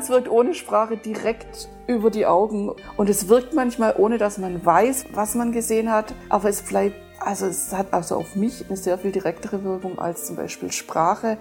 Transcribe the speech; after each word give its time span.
Tanz 0.00 0.08
wirkt 0.08 0.30
ohne 0.30 0.54
Sprache 0.54 0.96
direkt 0.96 1.68
über 1.86 2.10
die 2.10 2.24
Augen 2.24 2.72
und 2.96 3.10
es 3.10 3.28
wirkt 3.28 3.52
manchmal 3.52 3.96
ohne, 3.98 4.16
dass 4.16 4.38
man 4.38 4.64
weiß, 4.64 5.04
was 5.12 5.34
man 5.34 5.52
gesehen 5.52 5.92
hat, 5.92 6.14
aber 6.30 6.48
es 6.48 6.62
bleibt, 6.62 6.96
also 7.18 7.44
es 7.44 7.74
hat 7.74 7.92
also 7.92 8.16
auf 8.16 8.34
mich 8.34 8.64
eine 8.66 8.78
sehr 8.78 8.96
viel 8.96 9.12
direktere 9.12 9.62
Wirkung 9.62 9.98
als 9.98 10.24
zum 10.24 10.36
Beispiel 10.36 10.72
Sprache. 10.72 11.36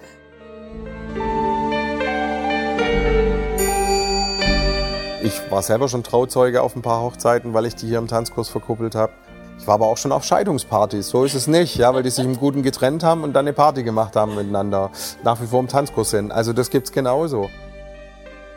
Ich 5.23 5.39
war 5.49 5.61
selber 5.61 5.87
schon 5.87 6.03
Trauzeuge 6.03 6.61
auf 6.61 6.75
ein 6.75 6.81
paar 6.81 7.01
Hochzeiten, 7.01 7.53
weil 7.53 7.65
ich 7.65 7.75
die 7.75 7.87
hier 7.87 7.99
im 7.99 8.09
Tanzkurs 8.09 8.49
verkuppelt 8.49 8.93
habe. 8.93 9.13
Ich 9.57 9.67
war 9.67 9.75
aber 9.75 9.85
auch 9.85 9.97
schon 9.97 10.11
auf 10.11 10.25
Scheidungspartys, 10.25 11.07
so 11.07 11.23
ist 11.23 11.33
es 11.33 11.47
nicht, 11.47 11.77
ja, 11.77 11.93
weil 11.93 12.03
die 12.03 12.09
sich 12.09 12.25
im 12.25 12.37
Guten 12.37 12.61
getrennt 12.61 13.05
haben 13.05 13.23
und 13.23 13.31
dann 13.31 13.45
eine 13.45 13.53
Party 13.53 13.83
gemacht 13.83 14.17
haben 14.17 14.35
miteinander, 14.35 14.91
nach 15.23 15.41
wie 15.41 15.47
vor 15.47 15.61
im 15.61 15.69
Tanzkurs 15.69 16.09
sind. 16.09 16.33
Also 16.33 16.51
das 16.51 16.69
gibt's 16.69 16.91
genauso. 16.91 17.49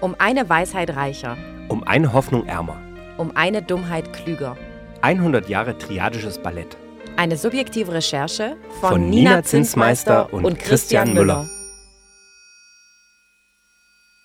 Um 0.03 0.17
eine 0.19 0.49
Weisheit 0.49 0.97
reicher. 0.97 1.37
Um 1.69 1.85
eine 1.85 2.13
Hoffnung 2.13 2.45
ärmer. 2.47 2.83
Um 3.19 3.37
eine 3.37 3.63
Dummheit 3.63 4.13
klüger. 4.13 4.57
100 5.01 5.49
Jahre 5.49 5.79
triadisches 5.79 6.43
Ballett. 6.43 6.77
Eine 7.17 7.37
subjektive 7.37 7.93
Recherche 7.93 8.57
von, 8.81 8.91
von 8.91 9.11
Nina 9.11 9.45
Zinsmeister 9.45 10.33
und, 10.33 10.45
und 10.45 10.59
Christian 10.59 11.15
Müller. 11.15 11.49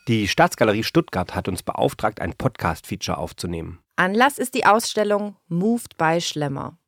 Die 0.08 0.28
Staatsgalerie 0.28 0.84
Stuttgart 0.84 1.36
hat 1.36 1.48
uns 1.48 1.62
beauftragt, 1.62 2.22
ein 2.22 2.34
Podcast-Feature 2.34 3.20
aufzunehmen. 3.20 3.78
Anlass 3.98 4.40
ist 4.40 4.56
die 4.56 4.66
Ausstellung 4.66 5.36
Moved 5.48 5.96
by 6.00 6.20
Schlemmer. 6.22 6.80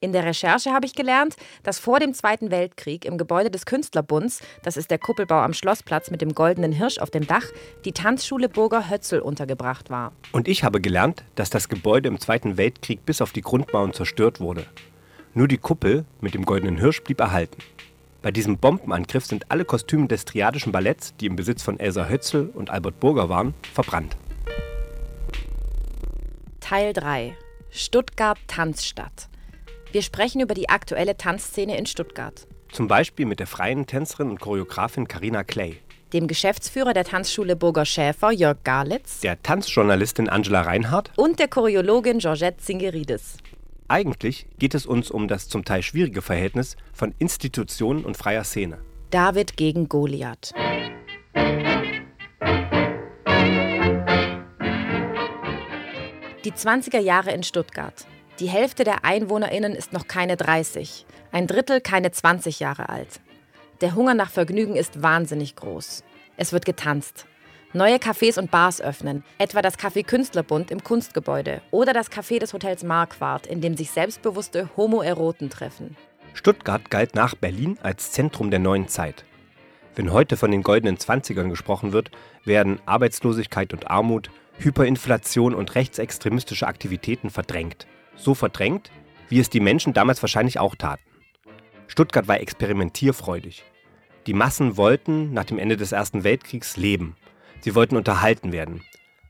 In 0.00 0.12
der 0.12 0.24
Recherche 0.24 0.72
habe 0.72 0.84
ich 0.84 0.94
gelernt, 0.94 1.36
dass 1.62 1.78
vor 1.78 2.00
dem 2.00 2.12
Zweiten 2.12 2.50
Weltkrieg 2.50 3.06
im 3.06 3.16
Gebäude 3.16 3.50
des 3.50 3.64
Künstlerbunds, 3.64 4.42
das 4.62 4.76
ist 4.76 4.90
der 4.90 4.98
Kuppelbau 4.98 5.40
am 5.40 5.54
Schlossplatz 5.54 6.10
mit 6.10 6.20
dem 6.20 6.34
goldenen 6.34 6.70
Hirsch 6.70 6.98
auf 6.98 7.10
dem 7.10 7.26
Dach, 7.26 7.46
die 7.86 7.92
Tanzschule 7.92 8.50
Burger 8.50 8.90
Hötzel 8.90 9.20
untergebracht 9.20 9.88
war. 9.88 10.12
Und 10.32 10.48
ich 10.48 10.64
habe 10.64 10.82
gelernt, 10.82 11.24
dass 11.34 11.48
das 11.48 11.70
Gebäude 11.70 12.10
im 12.10 12.20
Zweiten 12.20 12.58
Weltkrieg 12.58 13.06
bis 13.06 13.22
auf 13.22 13.32
die 13.32 13.40
Grundmauern 13.40 13.94
zerstört 13.94 14.38
wurde. 14.38 14.66
Nur 15.32 15.48
die 15.48 15.56
Kuppel 15.56 16.04
mit 16.20 16.34
dem 16.34 16.44
goldenen 16.44 16.76
Hirsch 16.76 17.02
blieb 17.02 17.20
erhalten. 17.20 17.62
Bei 18.20 18.30
diesem 18.30 18.58
Bombenangriff 18.58 19.24
sind 19.24 19.50
alle 19.50 19.64
Kostüme 19.64 20.08
des 20.08 20.26
Triadischen 20.26 20.72
Balletts, 20.72 21.16
die 21.16 21.26
im 21.26 21.36
Besitz 21.36 21.62
von 21.62 21.80
Elsa 21.80 22.06
Hötzel 22.06 22.50
und 22.52 22.68
Albert 22.68 23.00
Burger 23.00 23.30
waren, 23.30 23.54
verbrannt. 23.72 24.14
Teil 26.60 26.92
3 26.92 27.34
Stuttgart 27.70 28.38
Tanzstadt. 28.46 29.30
Wir 29.96 30.02
sprechen 30.02 30.42
über 30.42 30.52
die 30.52 30.68
aktuelle 30.68 31.16
Tanzszene 31.16 31.78
in 31.78 31.86
Stuttgart. 31.86 32.46
Zum 32.70 32.86
Beispiel 32.86 33.24
mit 33.24 33.40
der 33.40 33.46
freien 33.46 33.86
Tänzerin 33.86 34.28
und 34.28 34.38
Choreografin 34.38 35.08
Karina 35.08 35.42
Clay, 35.42 35.78
dem 36.12 36.26
Geschäftsführer 36.26 36.92
der 36.92 37.04
Tanzschule 37.04 37.56
Burger 37.56 37.86
Schäfer 37.86 38.30
Jörg 38.30 38.58
Garlitz, 38.62 39.20
der 39.20 39.42
Tanzjournalistin 39.42 40.28
Angela 40.28 40.60
Reinhardt 40.60 41.12
und 41.16 41.38
der 41.38 41.48
Choreologin 41.48 42.18
Georgette 42.18 42.58
Zingeridis. 42.58 43.38
Eigentlich 43.88 44.46
geht 44.58 44.74
es 44.74 44.84
uns 44.84 45.10
um 45.10 45.28
das 45.28 45.48
zum 45.48 45.64
Teil 45.64 45.82
schwierige 45.82 46.20
Verhältnis 46.20 46.76
von 46.92 47.14
Institutionen 47.18 48.04
und 48.04 48.18
freier 48.18 48.44
Szene. 48.44 48.76
David 49.08 49.56
gegen 49.56 49.88
Goliath. 49.88 50.52
Die 56.44 56.52
20er 56.52 57.00
Jahre 57.00 57.32
in 57.32 57.42
Stuttgart. 57.42 58.06
Die 58.38 58.48
Hälfte 58.48 58.84
der 58.84 59.04
EinwohnerInnen 59.06 59.74
ist 59.74 59.94
noch 59.94 60.06
keine 60.06 60.36
30, 60.36 61.06
ein 61.32 61.46
Drittel 61.46 61.80
keine 61.80 62.10
20 62.12 62.60
Jahre 62.60 62.90
alt. 62.90 63.20
Der 63.80 63.94
Hunger 63.94 64.12
nach 64.12 64.30
Vergnügen 64.30 64.76
ist 64.76 65.02
wahnsinnig 65.02 65.56
groß. 65.56 66.04
Es 66.36 66.52
wird 66.52 66.66
getanzt. 66.66 67.26
Neue 67.72 67.96
Cafés 67.96 68.38
und 68.38 68.50
Bars 68.50 68.82
öffnen, 68.82 69.24
etwa 69.38 69.62
das 69.62 69.78
Café 69.78 70.04
Künstlerbund 70.04 70.70
im 70.70 70.84
Kunstgebäude 70.84 71.62
oder 71.70 71.94
das 71.94 72.12
Café 72.12 72.38
des 72.38 72.52
Hotels 72.52 72.84
Marquardt, 72.84 73.46
in 73.46 73.62
dem 73.62 73.74
sich 73.74 73.90
selbstbewusste 73.90 74.68
Homoeroten 74.76 75.48
treffen. 75.48 75.96
Stuttgart 76.34 76.90
galt 76.90 77.14
nach 77.14 77.34
Berlin 77.34 77.78
als 77.82 78.12
Zentrum 78.12 78.50
der 78.50 78.60
neuen 78.60 78.88
Zeit. 78.88 79.24
Wenn 79.94 80.12
heute 80.12 80.36
von 80.36 80.50
den 80.50 80.62
goldenen 80.62 80.98
Zwanzigern 80.98 81.48
gesprochen 81.48 81.94
wird, 81.94 82.10
werden 82.44 82.80
Arbeitslosigkeit 82.84 83.72
und 83.72 83.90
Armut, 83.90 84.30
Hyperinflation 84.58 85.54
und 85.54 85.74
rechtsextremistische 85.74 86.66
Aktivitäten 86.66 87.30
verdrängt. 87.30 87.86
So 88.16 88.34
verdrängt, 88.34 88.90
wie 89.28 89.40
es 89.40 89.50
die 89.50 89.60
Menschen 89.60 89.92
damals 89.92 90.22
wahrscheinlich 90.22 90.58
auch 90.58 90.74
taten. 90.74 91.02
Stuttgart 91.86 92.28
war 92.28 92.40
experimentierfreudig. 92.40 93.64
Die 94.26 94.34
Massen 94.34 94.76
wollten 94.76 95.32
nach 95.32 95.44
dem 95.44 95.58
Ende 95.58 95.76
des 95.76 95.92
Ersten 95.92 96.24
Weltkriegs 96.24 96.76
leben. 96.76 97.16
Sie 97.60 97.74
wollten 97.74 97.96
unterhalten 97.96 98.52
werden. 98.52 98.82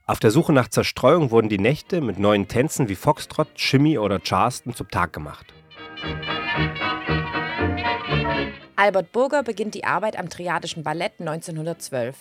Auf 0.06 0.20
der 0.20 0.30
Suche 0.30 0.52
nach 0.52 0.68
Zerstreuung 0.68 1.30
wurden 1.30 1.48
die 1.48 1.58
Nächte 1.58 2.00
mit 2.00 2.18
neuen 2.18 2.48
Tänzen 2.48 2.88
wie 2.88 2.94
Foxtrot, 2.94 3.48
Shimmy 3.56 3.98
oder 3.98 4.20
Charleston 4.20 4.74
zum 4.74 4.88
Tag 4.88 5.12
gemacht. 5.12 5.52
Albert 8.76 9.12
Burger 9.12 9.42
beginnt 9.42 9.74
die 9.74 9.84
Arbeit 9.84 10.18
am 10.18 10.28
Triadischen 10.28 10.82
Ballett 10.82 11.14
1912. 11.18 12.16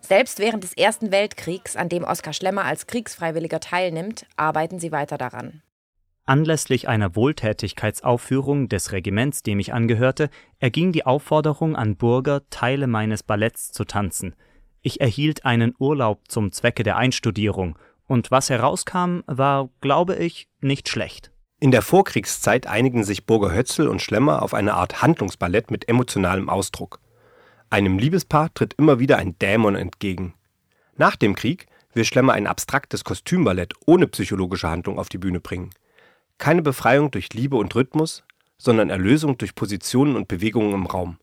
Selbst 0.00 0.38
während 0.38 0.64
des 0.64 0.76
Ersten 0.76 1.12
Weltkriegs, 1.12 1.76
an 1.76 1.88
dem 1.88 2.04
Oskar 2.04 2.32
Schlemmer 2.32 2.64
als 2.64 2.86
Kriegsfreiwilliger 2.86 3.60
teilnimmt, 3.60 4.26
arbeiten 4.36 4.78
sie 4.78 4.92
weiter 4.92 5.16
daran. 5.16 5.62
Anlässlich 6.26 6.88
einer 6.88 7.16
Wohltätigkeitsaufführung 7.16 8.68
des 8.70 8.92
Regiments, 8.92 9.42
dem 9.42 9.58
ich 9.60 9.74
angehörte, 9.74 10.30
erging 10.58 10.90
die 10.90 11.04
Aufforderung 11.04 11.76
an 11.76 11.96
Burger, 11.96 12.48
Teile 12.48 12.86
meines 12.86 13.22
Balletts 13.22 13.72
zu 13.72 13.84
tanzen. 13.84 14.34
Ich 14.80 15.02
erhielt 15.02 15.44
einen 15.44 15.74
Urlaub 15.78 16.22
zum 16.28 16.50
Zwecke 16.50 16.82
der 16.82 16.96
Einstudierung, 16.96 17.78
und 18.06 18.30
was 18.30 18.50
herauskam, 18.50 19.20
war, 19.26 19.68
glaube 19.80 20.16
ich, 20.16 20.48
nicht 20.60 20.88
schlecht. 20.88 21.30
In 21.60 21.70
der 21.70 21.82
Vorkriegszeit 21.82 22.66
einigen 22.66 23.04
sich 23.04 23.26
Burger 23.26 23.54
Hötzel 23.54 23.88
und 23.88 24.02
Schlemmer 24.02 24.42
auf 24.42 24.54
eine 24.54 24.74
Art 24.74 25.02
Handlungsballett 25.02 25.70
mit 25.70 25.88
emotionalem 25.88 26.48
Ausdruck. 26.48 27.00
Einem 27.70 27.98
Liebespaar 27.98 28.52
tritt 28.52 28.74
immer 28.74 28.98
wieder 28.98 29.18
ein 29.18 29.38
Dämon 29.38 29.74
entgegen. 29.74 30.34
Nach 30.96 31.16
dem 31.16 31.34
Krieg 31.34 31.66
will 31.92 32.04
Schlemmer 32.04 32.32
ein 32.32 32.46
abstraktes 32.46 33.04
Kostümballett 33.04 33.74
ohne 33.86 34.06
psychologische 34.06 34.68
Handlung 34.68 34.98
auf 34.98 35.08
die 35.08 35.18
Bühne 35.18 35.40
bringen. 35.40 35.70
Keine 36.38 36.62
Befreiung 36.62 37.10
durch 37.10 37.32
Liebe 37.32 37.56
und 37.56 37.74
Rhythmus, 37.74 38.24
sondern 38.58 38.90
Erlösung 38.90 39.38
durch 39.38 39.54
Positionen 39.54 40.16
und 40.16 40.28
Bewegungen 40.28 40.74
im 40.74 40.86
Raum. 40.86 41.18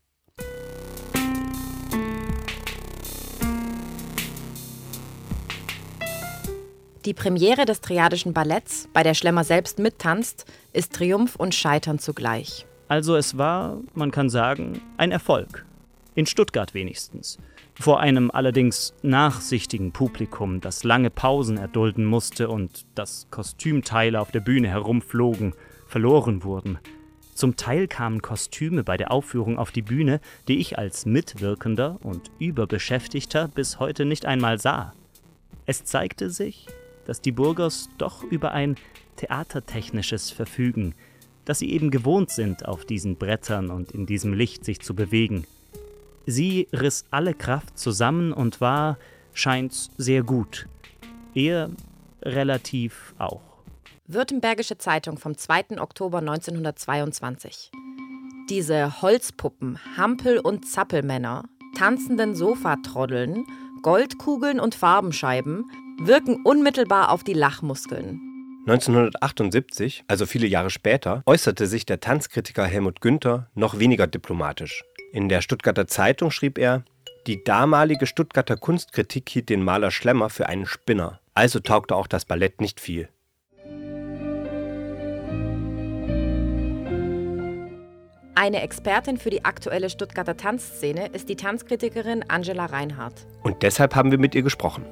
Die 7.04 7.14
Premiere 7.14 7.64
des 7.64 7.80
Triadischen 7.80 8.32
Balletts, 8.32 8.88
bei 8.92 9.02
der 9.02 9.14
Schlemmer 9.14 9.42
selbst 9.42 9.80
mittanzt, 9.80 10.46
ist 10.72 10.92
Triumph 10.92 11.34
und 11.34 11.52
Scheitern 11.52 11.98
zugleich. 11.98 12.64
Also 12.86 13.16
es 13.16 13.36
war, 13.36 13.80
man 13.94 14.12
kann 14.12 14.30
sagen, 14.30 14.80
ein 14.98 15.10
Erfolg. 15.10 15.66
In 16.14 16.26
Stuttgart 16.26 16.74
wenigstens. 16.74 17.38
Vor 17.80 18.00
einem 18.00 18.30
allerdings 18.30 18.94
nachsichtigen 19.02 19.92
Publikum, 19.92 20.60
das 20.60 20.84
lange 20.84 21.10
Pausen 21.10 21.56
erdulden 21.56 22.04
musste 22.04 22.48
und 22.48 22.86
das 22.94 23.26
Kostümteile 23.30 24.20
auf 24.20 24.30
der 24.30 24.40
Bühne 24.40 24.68
herumflogen, 24.68 25.54
verloren 25.86 26.44
wurden. 26.44 26.78
Zum 27.34 27.56
Teil 27.56 27.88
kamen 27.88 28.20
Kostüme 28.20 28.84
bei 28.84 28.96
der 28.96 29.10
Aufführung 29.10 29.58
auf 29.58 29.72
die 29.72 29.82
Bühne, 29.82 30.20
die 30.48 30.58
ich 30.58 30.78
als 30.78 31.06
Mitwirkender 31.06 31.98
und 32.02 32.30
Überbeschäftigter 32.38 33.48
bis 33.48 33.80
heute 33.80 34.04
nicht 34.04 34.26
einmal 34.26 34.58
sah. 34.58 34.92
Es 35.64 35.84
zeigte 35.84 36.28
sich, 36.28 36.66
dass 37.06 37.20
die 37.20 37.32
Burgers 37.32 37.88
doch 37.96 38.22
über 38.22 38.52
ein 38.52 38.76
theatertechnisches 39.16 40.30
verfügen, 40.30 40.94
dass 41.44 41.58
sie 41.58 41.72
eben 41.72 41.90
gewohnt 41.90 42.30
sind, 42.30 42.66
auf 42.66 42.84
diesen 42.84 43.16
Brettern 43.16 43.70
und 43.70 43.92
in 43.92 44.06
diesem 44.06 44.34
Licht 44.34 44.64
sich 44.64 44.80
zu 44.80 44.94
bewegen. 44.94 45.46
Sie 46.26 46.68
riss 46.72 47.04
alle 47.10 47.34
Kraft 47.34 47.78
zusammen 47.78 48.32
und 48.32 48.60
war, 48.60 48.98
scheint's, 49.32 49.90
sehr 49.96 50.22
gut. 50.22 50.66
Er 51.34 51.70
relativ 52.22 53.14
auch. 53.18 53.42
Württembergische 54.06 54.78
Zeitung 54.78 55.18
vom 55.18 55.36
2. 55.36 55.80
Oktober 55.80 56.18
1922. 56.18 57.70
Diese 58.50 59.00
Holzpuppen, 59.02 59.78
Hampel- 59.96 60.38
und 60.38 60.68
Zappelmänner, 60.68 61.44
tanzenden 61.76 62.34
Sofatroddeln, 62.34 63.44
Goldkugeln 63.82 64.60
und 64.60 64.74
Farbenscheiben 64.74 65.70
wirken 66.00 66.42
unmittelbar 66.44 67.10
auf 67.10 67.24
die 67.24 67.32
Lachmuskeln. 67.32 68.20
1978, 68.66 70.04
also 70.06 70.24
viele 70.26 70.46
Jahre 70.46 70.70
später, 70.70 71.22
äußerte 71.26 71.66
sich 71.66 71.84
der 71.84 71.98
Tanzkritiker 71.98 72.64
Helmut 72.64 73.00
Günther 73.00 73.48
noch 73.54 73.78
weniger 73.80 74.06
diplomatisch. 74.06 74.84
In 75.14 75.28
der 75.28 75.42
Stuttgarter 75.42 75.86
Zeitung 75.86 76.30
schrieb 76.30 76.56
er, 76.56 76.84
die 77.26 77.44
damalige 77.44 78.06
Stuttgarter 78.06 78.56
Kunstkritik 78.56 79.28
hielt 79.28 79.50
den 79.50 79.62
Maler 79.62 79.90
Schlemmer 79.90 80.30
für 80.30 80.46
einen 80.46 80.64
Spinner. 80.64 81.20
Also 81.34 81.60
taugte 81.60 81.96
auch 81.96 82.06
das 82.06 82.24
Ballett 82.24 82.62
nicht 82.62 82.80
viel. 82.80 83.10
Eine 88.34 88.62
Expertin 88.62 89.18
für 89.18 89.28
die 89.28 89.44
aktuelle 89.44 89.90
Stuttgarter 89.90 90.38
Tanzszene 90.38 91.08
ist 91.08 91.28
die 91.28 91.36
Tanzkritikerin 91.36 92.24
Angela 92.28 92.64
Reinhardt. 92.64 93.26
Und 93.42 93.62
deshalb 93.62 93.94
haben 93.94 94.12
wir 94.12 94.18
mit 94.18 94.34
ihr 94.34 94.42
gesprochen. 94.42 94.86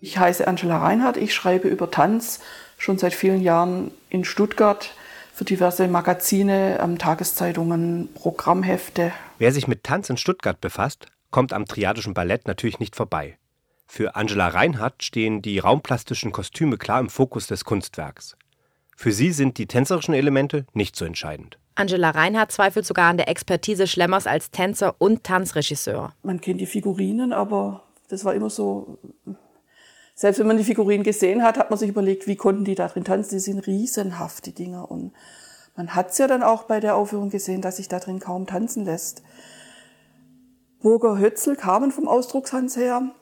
Ich 0.00 0.18
heiße 0.18 0.46
Angela 0.46 0.78
Reinhardt, 0.78 1.16
ich 1.16 1.34
schreibe 1.34 1.66
über 1.66 1.90
Tanz 1.90 2.40
schon 2.78 2.96
seit 2.96 3.12
vielen 3.12 3.42
Jahren 3.42 3.90
in 4.08 4.24
Stuttgart 4.24 4.94
für 5.38 5.44
diverse 5.44 5.86
Magazine, 5.86 6.80
ähm, 6.82 6.98
Tageszeitungen, 6.98 8.08
Programmhefte. 8.12 9.12
Wer 9.38 9.52
sich 9.52 9.68
mit 9.68 9.84
Tanz 9.84 10.10
in 10.10 10.16
Stuttgart 10.16 10.60
befasst, 10.60 11.06
kommt 11.30 11.52
am 11.52 11.64
Triadischen 11.64 12.12
Ballett 12.12 12.48
natürlich 12.48 12.80
nicht 12.80 12.96
vorbei. 12.96 13.38
Für 13.86 14.16
Angela 14.16 14.48
Reinhardt 14.48 15.04
stehen 15.04 15.40
die 15.40 15.60
raumplastischen 15.60 16.32
Kostüme 16.32 16.76
klar 16.76 16.98
im 16.98 17.08
Fokus 17.08 17.46
des 17.46 17.64
Kunstwerks. 17.64 18.36
Für 18.96 19.12
sie 19.12 19.30
sind 19.30 19.58
die 19.58 19.68
tänzerischen 19.68 20.12
Elemente 20.12 20.66
nicht 20.72 20.96
so 20.96 21.04
entscheidend. 21.04 21.56
Angela 21.76 22.10
Reinhardt 22.10 22.50
zweifelt 22.50 22.84
sogar 22.84 23.08
an 23.08 23.16
der 23.16 23.28
Expertise 23.28 23.86
Schlemmers 23.86 24.26
als 24.26 24.50
Tänzer 24.50 24.96
und 24.98 25.22
Tanzregisseur. 25.22 26.14
Man 26.24 26.40
kennt 26.40 26.60
die 26.60 26.66
Figurinen, 26.66 27.32
aber 27.32 27.84
das 28.08 28.24
war 28.24 28.34
immer 28.34 28.50
so 28.50 28.98
selbst 30.18 30.40
wenn 30.40 30.48
man 30.48 30.56
die 30.56 30.64
Figurinen 30.64 31.04
gesehen 31.04 31.44
hat, 31.44 31.58
hat 31.58 31.70
man 31.70 31.78
sich 31.78 31.90
überlegt, 31.90 32.26
wie 32.26 32.34
konnten 32.34 32.64
die 32.64 32.74
da 32.74 32.88
drin 32.88 33.04
tanzen. 33.04 33.36
Die 33.36 33.38
sind 33.38 33.64
riesenhaft, 33.68 34.46
die 34.46 34.52
Dinger. 34.52 34.90
Und 34.90 35.12
man 35.76 35.94
hat 35.94 36.10
es 36.10 36.18
ja 36.18 36.26
dann 36.26 36.42
auch 36.42 36.64
bei 36.64 36.80
der 36.80 36.96
Aufführung 36.96 37.30
gesehen, 37.30 37.62
dass 37.62 37.76
sich 37.76 37.86
da 37.86 38.00
drin 38.00 38.18
kaum 38.18 38.44
tanzen 38.44 38.84
lässt. 38.84 39.22
Burger 40.82 41.18
Hötzel 41.18 41.54
kamen 41.54 41.92
vom 41.92 42.08
Ausdruckstanz 42.08 42.76
her. 42.76 43.12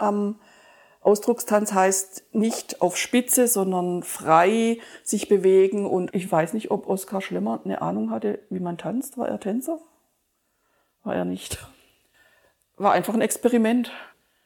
Ähm, 0.00 0.34
Ausdruckstanz 1.00 1.72
heißt 1.72 2.24
nicht 2.32 2.82
auf 2.82 2.96
Spitze, 2.96 3.46
sondern 3.46 4.02
frei 4.02 4.80
sich 5.04 5.28
bewegen. 5.28 5.86
Und 5.86 6.12
ich 6.12 6.28
weiß 6.28 6.54
nicht, 6.54 6.72
ob 6.72 6.88
Oskar 6.88 7.20
Schlemmer 7.20 7.60
eine 7.64 7.82
Ahnung 7.82 8.10
hatte, 8.10 8.40
wie 8.50 8.58
man 8.58 8.78
tanzt. 8.78 9.16
War 9.16 9.28
er 9.28 9.38
Tänzer? 9.38 9.78
War 11.04 11.14
er 11.14 11.24
nicht. 11.24 11.64
War 12.76 12.90
einfach 12.90 13.14
ein 13.14 13.20
Experiment, 13.20 13.92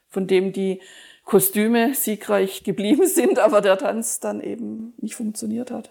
von 0.09 0.27
dem 0.27 0.53
die 0.53 0.83
Kostüme 1.25 1.95
siegreich 1.95 2.65
geblieben 2.65 3.07
sind, 3.09 3.39
aber 3.39 3.61
der 3.61 3.79
Tanz 3.79 4.21
dann 4.21 4.41
eben 4.41 4.95
nicht 4.99 5.15
funktioniert 5.15 5.71
hat. 5.71 5.91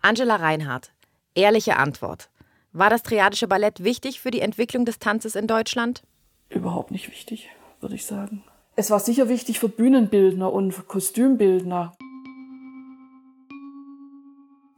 Angela 0.00 0.36
Reinhardt, 0.36 0.92
ehrliche 1.34 1.76
Antwort. 1.76 2.30
War 2.72 2.90
das 2.90 3.02
Triadische 3.02 3.46
Ballett 3.48 3.84
wichtig 3.84 4.20
für 4.20 4.30
die 4.30 4.40
Entwicklung 4.40 4.84
des 4.84 4.98
Tanzes 4.98 5.36
in 5.36 5.46
Deutschland? 5.46 6.02
Überhaupt 6.48 6.90
nicht 6.90 7.08
wichtig, 7.08 7.48
würde 7.80 7.94
ich 7.94 8.04
sagen. 8.04 8.44
Es 8.76 8.90
war 8.90 8.98
sicher 8.98 9.28
wichtig 9.28 9.60
für 9.60 9.68
Bühnenbildner 9.68 10.52
und 10.52 10.72
für 10.72 10.82
Kostümbildner. 10.82 11.94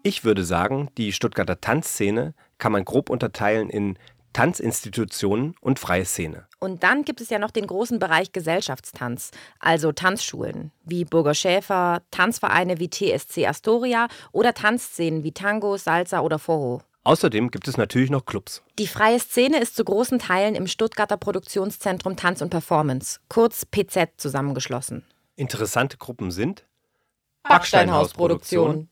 Ich 0.02 0.24
würde 0.24 0.44
sagen, 0.44 0.90
die 0.98 1.12
Stuttgarter 1.12 1.60
Tanzszene 1.60 2.34
kann 2.58 2.72
man 2.72 2.84
grob 2.84 3.10
unterteilen 3.10 3.70
in 3.70 3.98
Tanzinstitutionen 4.36 5.54
und 5.62 5.78
freie 5.78 6.04
Szene. 6.04 6.46
Und 6.58 6.82
dann 6.82 7.06
gibt 7.06 7.22
es 7.22 7.30
ja 7.30 7.38
noch 7.38 7.50
den 7.50 7.66
großen 7.66 7.98
Bereich 7.98 8.32
Gesellschaftstanz, 8.32 9.30
also 9.60 9.92
Tanzschulen 9.92 10.72
wie 10.84 11.06
Burger 11.06 11.32
Schäfer, 11.32 12.02
Tanzvereine 12.10 12.78
wie 12.78 12.90
TSC 12.90 13.46
Astoria 13.46 14.08
oder 14.32 14.52
Tanzszenen 14.52 15.24
wie 15.24 15.32
Tango, 15.32 15.78
Salsa 15.78 16.20
oder 16.20 16.38
Forro. 16.38 16.82
Außerdem 17.04 17.50
gibt 17.50 17.66
es 17.66 17.78
natürlich 17.78 18.10
noch 18.10 18.26
Clubs. 18.26 18.62
Die 18.78 18.86
freie 18.86 19.18
Szene 19.20 19.58
ist 19.58 19.74
zu 19.74 19.84
großen 19.84 20.18
Teilen 20.18 20.54
im 20.54 20.66
Stuttgarter 20.66 21.16
Produktionszentrum 21.16 22.16
Tanz 22.16 22.42
und 22.42 22.50
Performance, 22.50 23.20
kurz 23.30 23.64
PZ, 23.64 24.20
zusammengeschlossen. 24.20 25.06
Interessante 25.36 25.96
Gruppen 25.96 26.30
sind 26.30 26.66
Backsteinhausproduktion. 27.44 28.90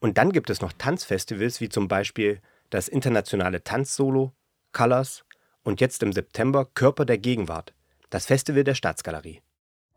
Und 0.00 0.16
dann 0.16 0.32
gibt 0.32 0.48
es 0.48 0.62
noch 0.62 0.72
Tanzfestivals 0.72 1.60
wie 1.60 1.68
zum 1.68 1.88
Beispiel 1.88 2.40
das 2.70 2.88
internationale 2.88 3.62
Tanzsolo, 3.62 4.32
Colors 4.72 5.24
und 5.62 5.80
jetzt 5.80 6.02
im 6.02 6.12
September 6.12 6.64
Körper 6.64 7.04
der 7.04 7.18
Gegenwart, 7.18 7.72
das 8.10 8.26
Festival 8.26 8.64
der 8.64 8.74
Staatsgalerie. 8.74 9.40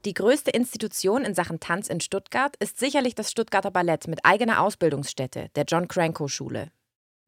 Die 0.06 0.14
größte 0.14 0.52
Institution 0.52 1.24
in 1.24 1.34
Sachen 1.34 1.60
Tanz 1.60 1.88
in 1.88 2.00
Stuttgart 2.00 2.56
ist 2.58 2.80
sicherlich 2.80 3.16
das 3.16 3.32
Stuttgarter 3.32 3.72
Ballett 3.72 4.08
mit 4.08 4.20
eigener 4.24 4.62
Ausbildungsstätte, 4.62 5.50
der 5.56 5.64
John 5.64 5.88
Cranko 5.88 6.28
Schule. 6.28 6.70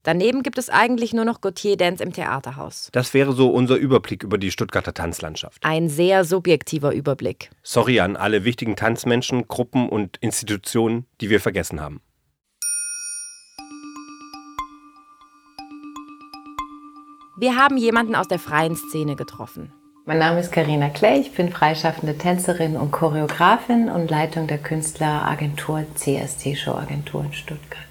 Daneben 0.03 0.41
gibt 0.44 0.57
es 0.57 0.69
eigentlich 0.69 1.11
nur 1.11 1.25
noch 1.25 1.41
Gautier 1.41 1.75
Dance 1.75 2.01
im 2.01 2.13
Theaterhaus. 2.13 2.89
Das 2.94 3.13
wäre 3.13 3.33
so 3.33 3.49
unser 3.49 3.75
Überblick 3.75 4.23
über 4.23 4.38
die 4.38 4.51
Stuttgarter 4.51 4.94
Tanzlandschaft. 4.94 5.65
Ein 5.65 5.89
sehr 5.89 6.23
subjektiver 6.23 6.94
Überblick. 6.94 7.49
Sorry 7.63 7.99
an 7.99 8.15
alle 8.15 8.45
wichtigen 8.45 8.75
Tanzmenschen, 8.75 9.47
Gruppen 9.47 9.89
und 9.89 10.15
Institutionen, 10.17 11.07
die 11.19 11.29
wir 11.29 11.41
vergessen 11.41 11.81
haben. 11.81 12.01
Wir 17.39 17.56
haben 17.56 17.78
jemanden 17.78 18.16
aus 18.16 18.28
der 18.28 18.39
freien 18.39 18.75
Szene 18.75 19.16
getroffen. 19.16 19.72
Mein 20.07 20.18
Name 20.18 20.39
ist 20.39 20.51
Karina 20.51 20.89
Kley, 20.89 21.19
ich 21.19 21.34
bin 21.34 21.51
freischaffende 21.51 22.18
Tänzerin 22.18 22.75
und 22.75 22.92
Choreografin 22.92 23.89
und 23.89 24.10
Leitung 24.10 24.48
der 24.48 24.57
Künstleragentur 24.57 25.84
CST 25.94 26.57
Show 26.57 26.74
Agentur 26.74 27.25
in 27.25 27.34
Stuttgart. 27.34 27.84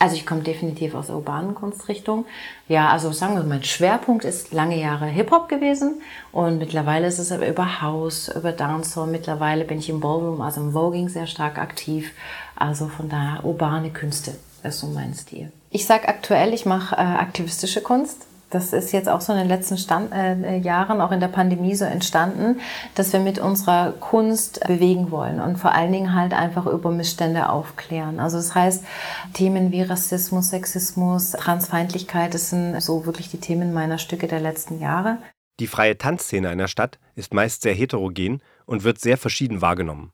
Also 0.00 0.16
ich 0.16 0.26
komme 0.26 0.40
definitiv 0.40 0.96
aus 0.96 1.06
der 1.06 1.14
urbanen 1.14 1.54
Kunstrichtung. 1.54 2.26
Ja, 2.66 2.88
also 2.88 3.12
sagen 3.12 3.36
wir, 3.36 3.44
mein 3.44 3.62
Schwerpunkt 3.62 4.24
ist 4.24 4.52
lange 4.52 4.80
Jahre 4.80 5.06
Hip-Hop 5.06 5.48
gewesen 5.48 6.02
und 6.32 6.58
mittlerweile 6.58 7.06
ist 7.06 7.20
es 7.20 7.30
aber 7.30 7.46
über 7.46 7.82
House, 7.82 8.34
über 8.34 8.50
Dancehall. 8.50 9.06
Mittlerweile 9.06 9.64
bin 9.64 9.78
ich 9.78 9.90
im 9.90 10.00
Ballroom, 10.00 10.40
also 10.40 10.60
im 10.60 10.72
Voging 10.72 11.08
sehr 11.08 11.28
stark 11.28 11.58
aktiv. 11.58 12.10
Also 12.56 12.88
von 12.88 13.08
daher 13.08 13.44
urbane 13.44 13.90
Künste, 13.90 14.34
das 14.64 14.74
ist 14.74 14.80
so 14.80 14.88
mein 14.88 15.14
Stil. 15.14 15.52
Ich 15.70 15.86
sage 15.86 16.08
aktuell, 16.08 16.52
ich 16.52 16.66
mache 16.66 16.96
äh, 16.96 16.98
aktivistische 16.98 17.80
Kunst 17.80 18.26
das 18.52 18.72
ist 18.72 18.92
jetzt 18.92 19.08
auch 19.08 19.20
so 19.20 19.32
in 19.32 19.38
den 19.38 19.48
letzten 19.48 19.78
Stand, 19.78 20.12
äh, 20.12 20.56
Jahren, 20.58 21.00
auch 21.00 21.10
in 21.10 21.20
der 21.20 21.28
Pandemie 21.28 21.74
so 21.74 21.84
entstanden, 21.84 22.60
dass 22.94 23.12
wir 23.12 23.20
mit 23.20 23.38
unserer 23.38 23.92
Kunst 23.92 24.60
bewegen 24.66 25.10
wollen 25.10 25.40
und 25.40 25.56
vor 25.56 25.72
allen 25.72 25.92
Dingen 25.92 26.14
halt 26.14 26.34
einfach 26.34 26.66
über 26.66 26.90
Missstände 26.90 27.48
aufklären. 27.48 28.20
Also 28.20 28.36
das 28.36 28.54
heißt, 28.54 28.84
Themen 29.32 29.72
wie 29.72 29.82
Rassismus, 29.82 30.50
Sexismus, 30.50 31.32
Transfeindlichkeit, 31.32 32.34
das 32.34 32.50
sind 32.50 32.80
so 32.80 33.06
wirklich 33.06 33.30
die 33.30 33.40
Themen 33.40 33.72
meiner 33.72 33.98
Stücke 33.98 34.28
der 34.28 34.40
letzten 34.40 34.80
Jahre. 34.80 35.18
Die 35.60 35.66
freie 35.66 35.96
Tanzszene 35.96 36.48
einer 36.48 36.68
Stadt 36.68 36.98
ist 37.14 37.34
meist 37.34 37.62
sehr 37.62 37.74
heterogen 37.74 38.42
und 38.66 38.84
wird 38.84 39.00
sehr 39.00 39.16
verschieden 39.16 39.60
wahrgenommen. 39.60 40.12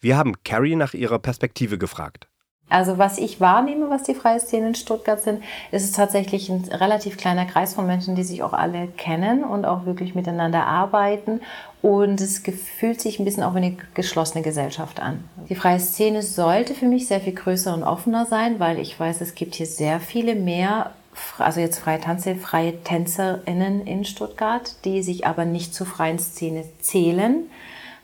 Wir 0.00 0.16
haben 0.16 0.42
Carrie 0.44 0.76
nach 0.76 0.94
ihrer 0.94 1.18
Perspektive 1.18 1.78
gefragt. 1.78 2.28
Also 2.68 2.98
was 2.98 3.18
ich 3.18 3.40
wahrnehme, 3.40 3.90
was 3.90 4.02
die 4.02 4.14
freie 4.14 4.40
Szene 4.40 4.68
in 4.68 4.74
Stuttgart 4.74 5.22
sind, 5.22 5.42
ist 5.70 5.84
es 5.84 5.92
tatsächlich 5.92 6.48
ein 6.48 6.64
relativ 6.64 7.16
kleiner 7.16 7.44
Kreis 7.44 7.74
von 7.74 7.86
Menschen, 7.86 8.16
die 8.16 8.24
sich 8.24 8.42
auch 8.42 8.52
alle 8.52 8.88
kennen 8.88 9.44
und 9.44 9.64
auch 9.64 9.86
wirklich 9.86 10.16
miteinander 10.16 10.66
arbeiten. 10.66 11.40
Und 11.80 12.20
es 12.20 12.42
fühlt 12.78 13.00
sich 13.00 13.20
ein 13.20 13.24
bisschen 13.24 13.44
auch 13.44 13.54
wie 13.54 13.58
eine 13.58 13.76
geschlossene 13.94 14.42
Gesellschaft 14.42 15.00
an. 15.00 15.22
Die 15.48 15.54
freie 15.54 15.78
Szene 15.78 16.22
sollte 16.22 16.74
für 16.74 16.86
mich 16.86 17.06
sehr 17.06 17.20
viel 17.20 17.34
größer 17.34 17.72
und 17.72 17.84
offener 17.84 18.26
sein, 18.26 18.58
weil 18.58 18.80
ich 18.80 18.98
weiß, 18.98 19.20
es 19.20 19.36
gibt 19.36 19.54
hier 19.54 19.66
sehr 19.66 20.00
viele 20.00 20.34
mehr 20.34 20.90
also 21.38 21.60
jetzt 21.60 21.78
freie 21.78 22.00
Tanze, 22.00 22.34
freie 22.34 22.82
TänzerInnen 22.82 23.86
in 23.86 24.04
Stuttgart, 24.04 24.74
die 24.84 25.02
sich 25.02 25.26
aber 25.26 25.44
nicht 25.44 25.74
zur 25.74 25.86
freien 25.86 26.18
Szene 26.18 26.64
zählen. 26.80 27.50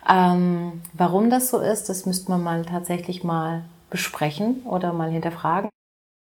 Ähm, 0.09 0.83
warum 0.95 1.31
das 1.31 1.51
so 1.51 1.59
ist, 1.59 1.89
das 1.89 2.07
müsste 2.07 2.31
man 2.31 2.43
mal 2.43 2.65
tatsächlich 2.65 3.23
mal 3.23 3.65
besprechen 3.93 4.63
oder 4.65 4.93
mal 4.93 5.11
hinterfragen. 5.11 5.71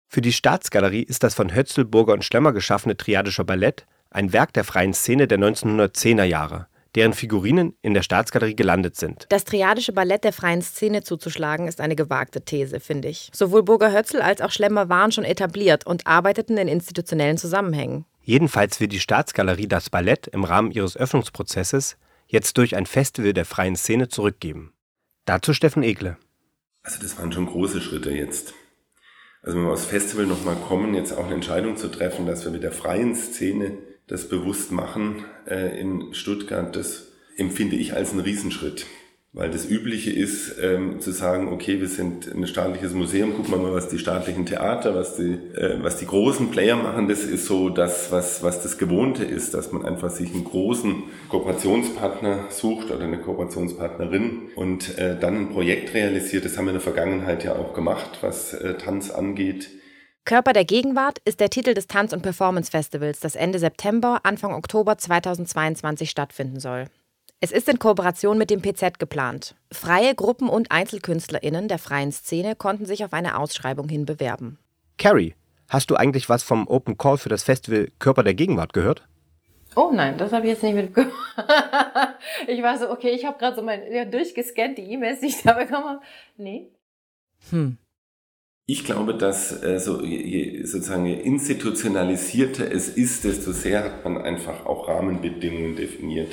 Für 0.07 0.21
die 0.21 0.33
Staatsgalerie 0.33 1.01
ist 1.01 1.23
das 1.23 1.33
von 1.33 1.55
Hötzel, 1.55 1.85
Burger 1.85 2.13
und 2.13 2.23
Schlemmer 2.23 2.53
geschaffene 2.53 2.95
Triadische 2.95 3.43
Ballett 3.43 3.87
ein 4.11 4.31
Werk 4.31 4.53
der 4.53 4.63
freien 4.63 4.93
Szene 4.93 5.27
der 5.27 5.39
1910er 5.39 6.23
Jahre, 6.23 6.67
deren 6.93 7.13
Figurinen 7.13 7.75
in 7.81 7.95
der 7.95 8.03
Staatsgalerie 8.03 8.55
gelandet 8.55 8.95
sind. 8.95 9.25
Das 9.29 9.43
Triadische 9.43 9.91
Ballett 9.91 10.23
der 10.23 10.33
freien 10.33 10.61
Szene 10.61 11.01
zuzuschlagen, 11.01 11.67
ist 11.67 11.81
eine 11.81 11.95
gewagte 11.95 12.41
These, 12.45 12.79
finde 12.79 13.07
ich. 13.07 13.31
Sowohl 13.33 13.63
Burger 13.63 13.91
Hötzel 13.91 14.21
als 14.21 14.41
auch 14.41 14.51
Schlemmer 14.51 14.87
waren 14.89 15.11
schon 15.11 15.23
etabliert 15.23 15.87
und 15.87 16.05
arbeiteten 16.05 16.57
in 16.57 16.67
institutionellen 16.67 17.37
Zusammenhängen. 17.37 18.05
Jedenfalls 18.21 18.79
will 18.79 18.87
die 18.87 18.99
Staatsgalerie 18.99 19.67
das 19.67 19.89
Ballett 19.89 20.27
im 20.27 20.43
Rahmen 20.43 20.71
ihres 20.71 20.95
Öffnungsprozesses 20.95 21.97
jetzt 22.27 22.57
durch 22.57 22.75
ein 22.75 22.85
Festival 22.85 23.33
der 23.33 23.45
freien 23.45 23.75
Szene 23.75 24.07
zurückgeben. 24.07 24.73
Dazu 25.25 25.53
Steffen 25.53 25.83
Egle. 25.83 26.17
Also 26.83 27.01
das 27.01 27.17
waren 27.17 27.31
schon 27.31 27.45
große 27.45 27.81
Schritte 27.81 28.11
jetzt. 28.11 28.53
Also 29.41 29.57
wenn 29.57 29.65
wir 29.65 29.73
aufs 29.73 29.85
Festival 29.85 30.25
nochmal 30.25 30.55
kommen, 30.55 30.93
jetzt 30.93 31.13
auch 31.13 31.25
eine 31.25 31.35
Entscheidung 31.35 31.77
zu 31.77 31.89
treffen, 31.89 32.25
dass 32.25 32.43
wir 32.43 32.51
mit 32.51 32.63
der 32.63 32.71
freien 32.71 33.15
Szene 33.15 33.77
das 34.07 34.27
bewusst 34.27 34.71
machen 34.71 35.25
äh, 35.47 35.79
in 35.79 36.13
Stuttgart, 36.13 36.75
das 36.75 37.13
empfinde 37.37 37.77
ich 37.77 37.93
als 37.93 38.11
einen 38.11 38.19
Riesenschritt. 38.19 38.85
Weil 39.35 39.49
das 39.49 39.67
Übliche 39.67 40.11
ist, 40.11 40.57
ähm, 40.61 40.99
zu 40.99 41.09
sagen, 41.11 41.47
okay, 41.47 41.81
wir 41.81 41.87
sind 41.87 42.31
ein 42.31 42.45
staatliches 42.45 42.93
Museum, 42.93 43.35
gucken 43.35 43.51
wir 43.51 43.57
mal, 43.57 43.73
was 43.73 43.89
die 43.89 43.97
staatlichen 43.97 44.45
Theater, 44.45 44.93
was 44.93 45.15
die, 45.15 45.31
äh, 45.55 45.81
was 45.81 45.97
die 45.97 46.05
großen 46.05 46.51
Player 46.51 46.75
machen. 46.75 47.07
Das 47.07 47.23
ist 47.23 47.47
so 47.47 47.69
das, 47.69 48.11
was, 48.11 48.43
was 48.43 48.61
das 48.61 48.77
Gewohnte 48.77 49.23
ist, 49.23 49.55
dass 49.55 49.71
man 49.71 49.85
einfach 49.85 50.11
sich 50.11 50.31
einen 50.31 50.43
großen 50.43 51.05
Kooperationspartner 51.29 52.45
sucht 52.51 52.91
oder 52.91 53.05
eine 53.05 53.17
Kooperationspartnerin 53.17 54.51
und 54.55 54.99
äh, 54.99 55.17
dann 55.19 55.37
ein 55.37 55.49
Projekt 55.49 55.95
realisiert. 55.95 56.45
Das 56.45 56.55
haben 56.55 56.65
wir 56.65 56.71
in 56.71 56.75
der 56.75 56.81
Vergangenheit 56.81 57.43
ja 57.43 57.55
auch 57.55 57.73
gemacht, 57.73 58.19
was 58.21 58.53
äh, 58.53 58.75
Tanz 58.75 59.09
angeht. 59.09 59.67
Körper 60.25 60.53
der 60.53 60.65
Gegenwart 60.65 61.17
ist 61.25 61.39
der 61.39 61.49
Titel 61.49 61.73
des 61.73 61.87
Tanz- 61.87 62.13
und 62.13 62.21
Performance 62.21 62.69
Festivals, 62.69 63.19
das 63.19 63.35
Ende 63.35 63.57
September, 63.57 64.19
Anfang 64.21 64.53
Oktober 64.53 64.95
2022 64.95 66.11
stattfinden 66.11 66.59
soll. 66.59 66.85
Es 67.43 67.51
ist 67.51 67.67
in 67.67 67.77
Kooperation 67.77 68.37
mit 68.37 68.49
dem 68.49 68.61
PZ 68.61 68.99
geplant. 68.99 69.55
Freie 69.69 70.15
Gruppen 70.15 70.47
und 70.47 70.71
EinzelkünstlerInnen 70.71 71.67
der 71.67 71.77
freien 71.77 72.13
Szene 72.13 72.55
konnten 72.55 72.85
sich 72.85 73.03
auf 73.03 73.11
eine 73.11 73.37
Ausschreibung 73.37 73.89
hin 73.89 74.05
bewerben. 74.05 74.59
Carrie, 74.97 75.35
hast 75.67 75.89
du 75.89 75.95
eigentlich 75.95 76.29
was 76.29 76.41
vom 76.41 76.69
Open 76.69 76.97
Call 76.97 77.17
für 77.17 77.27
das 77.27 77.43
Festival 77.43 77.89
Körper 77.99 78.23
der 78.23 78.33
Gegenwart 78.33 78.71
gehört? 78.71 79.05
Oh 79.75 79.91
nein, 79.93 80.17
das 80.17 80.31
habe 80.31 80.45
ich 80.45 80.53
jetzt 80.53 80.63
nicht 80.63 80.75
mitbekommen. 80.75 81.11
ich 82.47 82.63
war 82.63 82.77
so, 82.77 82.89
okay, 82.89 83.09
ich 83.09 83.25
habe 83.25 83.37
gerade 83.37 83.57
so 83.57 83.61
mein 83.61 83.91
ja, 83.91 84.05
durchgescannt, 84.05 84.77
die 84.77 84.93
E-Mails, 84.93 85.19
die 85.19 85.27
ich 85.27 85.43
da 85.43 85.51
bekommen 85.51 85.83
habe. 85.83 86.01
Nee. 86.37 86.69
Hm. 87.49 87.77
Ich 88.67 88.85
glaube, 88.85 89.15
dass 89.15 89.61
äh, 89.61 89.81
so, 89.81 90.01
je, 90.01 90.63
sozusagen 90.63 91.05
je 91.05 91.15
institutionalisierter 91.15 92.71
es 92.71 92.87
ist, 92.87 93.25
desto 93.25 93.51
sehr 93.51 93.83
hat 93.83 94.05
man 94.05 94.21
einfach 94.21 94.65
auch 94.65 94.87
Rahmenbedingungen 94.87 95.75
definiert, 95.75 96.31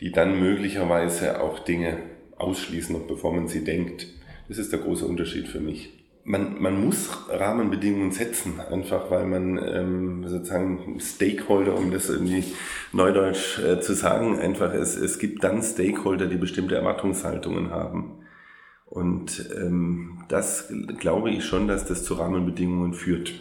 die 0.00 0.12
dann 0.12 0.38
möglicherweise 0.40 1.40
auch 1.40 1.58
Dinge 1.58 1.98
ausschließen, 2.36 2.96
bevor 3.06 3.34
man 3.34 3.48
sie 3.48 3.64
denkt. 3.64 4.06
Das 4.48 4.58
ist 4.58 4.72
der 4.72 4.80
große 4.80 5.06
Unterschied 5.06 5.48
für 5.48 5.60
mich. 5.60 5.96
Man, 6.24 6.60
man 6.60 6.84
muss 6.84 7.08
Rahmenbedingungen 7.28 8.12
setzen, 8.12 8.60
einfach 8.60 9.10
weil 9.10 9.26
man 9.26 9.58
ähm, 9.58 10.28
sozusagen 10.28 10.98
Stakeholder, 11.00 11.76
um 11.76 11.90
das 11.90 12.10
irgendwie 12.10 12.44
neudeutsch 12.92 13.58
äh, 13.58 13.80
zu 13.80 13.94
sagen, 13.94 14.38
einfach 14.38 14.72
es, 14.74 14.96
es 14.96 15.18
gibt 15.18 15.44
dann 15.44 15.62
Stakeholder, 15.62 16.26
die 16.26 16.36
bestimmte 16.36 16.76
Erwartungshaltungen 16.76 17.70
haben. 17.70 18.18
Und 18.86 19.48
ähm, 19.56 20.24
das 20.28 20.72
glaube 20.98 21.30
ich 21.30 21.44
schon, 21.44 21.68
dass 21.68 21.86
das 21.86 22.04
zu 22.04 22.14
Rahmenbedingungen 22.14 22.92
führt. 22.92 23.32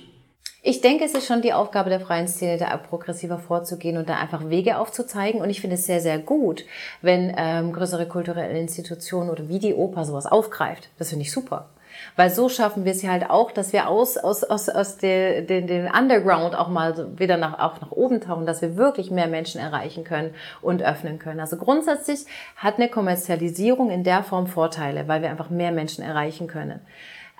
Ich 0.61 0.81
denke, 0.81 1.05
es 1.05 1.13
ist 1.13 1.25
schon 1.25 1.41
die 1.41 1.53
Aufgabe 1.53 1.89
der 1.89 2.01
freien 2.01 2.27
Szene, 2.27 2.57
da 2.57 2.75
progressiver 2.75 3.39
vorzugehen 3.39 3.95
und 3.95 4.09
da 4.09 4.17
einfach 4.17 4.49
Wege 4.49 4.77
aufzuzeigen. 4.77 5.41
Und 5.41 5.49
ich 5.49 5.61
finde 5.61 5.75
es 5.75 5.85
sehr, 5.85 6.01
sehr 6.01 6.19
gut, 6.19 6.65
wenn 7.01 7.33
ähm, 7.37 7.71
größere 7.71 8.07
kulturelle 8.07 8.59
Institutionen 8.59 9.29
oder 9.29 9.47
wie 9.47 9.59
die 9.59 9.73
Oper 9.73 10.03
sowas 10.03 10.25
aufgreift. 10.25 10.89
Das 10.97 11.09
finde 11.09 11.23
ich 11.23 11.31
super. 11.31 11.69
Weil 12.17 12.29
so 12.29 12.49
schaffen 12.49 12.83
wir 12.83 12.91
es 12.91 13.01
ja 13.01 13.11
halt 13.11 13.29
auch, 13.29 13.51
dass 13.51 13.71
wir 13.71 13.87
aus, 13.87 14.17
aus, 14.17 14.43
aus, 14.43 14.67
aus 14.67 14.97
der, 14.97 15.41
den, 15.41 15.65
den 15.67 15.87
Underground 15.87 16.55
auch 16.55 16.67
mal 16.67 17.17
wieder 17.17 17.37
nach, 17.37 17.59
auch 17.59 17.79
nach 17.79 17.91
oben 17.91 18.19
tauchen, 18.19 18.45
dass 18.45 18.61
wir 18.61 18.75
wirklich 18.75 19.11
mehr 19.11 19.27
Menschen 19.27 19.61
erreichen 19.61 20.03
können 20.03 20.33
und 20.61 20.83
öffnen 20.83 21.19
können. 21.19 21.39
Also 21.39 21.55
grundsätzlich 21.55 22.25
hat 22.57 22.75
eine 22.75 22.89
Kommerzialisierung 22.89 23.91
in 23.91 24.03
der 24.03 24.23
Form 24.23 24.47
Vorteile, 24.47 25.07
weil 25.07 25.21
wir 25.21 25.29
einfach 25.29 25.49
mehr 25.49 25.71
Menschen 25.71 26.03
erreichen 26.03 26.47
können. 26.47 26.81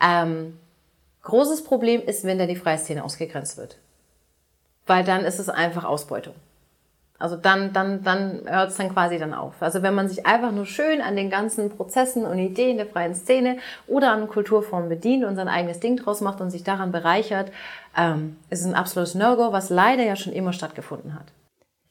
Ähm, 0.02 0.58
großes 1.24 1.64
Problem 1.64 2.02
ist, 2.02 2.24
wenn 2.24 2.40
da 2.40 2.46
die 2.46 2.56
Freiszene 2.56 3.04
ausgegrenzt 3.04 3.58
wird. 3.58 3.78
Weil 4.86 5.04
dann 5.04 5.26
ist 5.26 5.40
es 5.40 5.50
einfach 5.50 5.84
Ausbeutung. 5.84 6.34
Also 7.20 7.36
dann, 7.36 7.74
dann, 7.74 8.02
dann 8.02 8.42
hört 8.46 8.72
es 8.72 8.78
dann 8.78 8.94
quasi 8.94 9.20
dann 9.20 9.34
auf. 9.34 9.56
Also 9.60 9.82
wenn 9.82 9.94
man 9.94 10.08
sich 10.08 10.26
einfach 10.26 10.54
nur 10.54 10.66
schön 10.66 11.02
an 11.02 11.18
den 11.18 11.30
ganzen 11.30 11.70
Prozessen 11.70 12.26
und 12.26 12.40
Ideen 12.40 12.78
der 12.78 12.86
freien 12.86 13.14
Szene 13.14 13.58
oder 13.88 14.14
an 14.14 14.30
Kulturformen 14.30 14.88
bedient 14.88 15.26
und 15.26 15.36
sein 15.36 15.50
eigenes 15.50 15.82
Ding 15.82 15.98
draus 15.98 16.22
macht 16.22 16.40
und 16.40 16.50
sich 16.50 16.64
daran 16.64 16.94
bereichert, 16.94 17.52
ähm, 17.98 18.38
ist 18.50 18.66
ein 18.66 18.74
absolutes 18.74 19.16
No-Go, 19.16 19.52
was 19.52 19.70
leider 19.70 20.04
ja 20.04 20.16
schon 20.16 20.32
immer 20.32 20.54
stattgefunden 20.54 21.14
hat. 21.14 21.26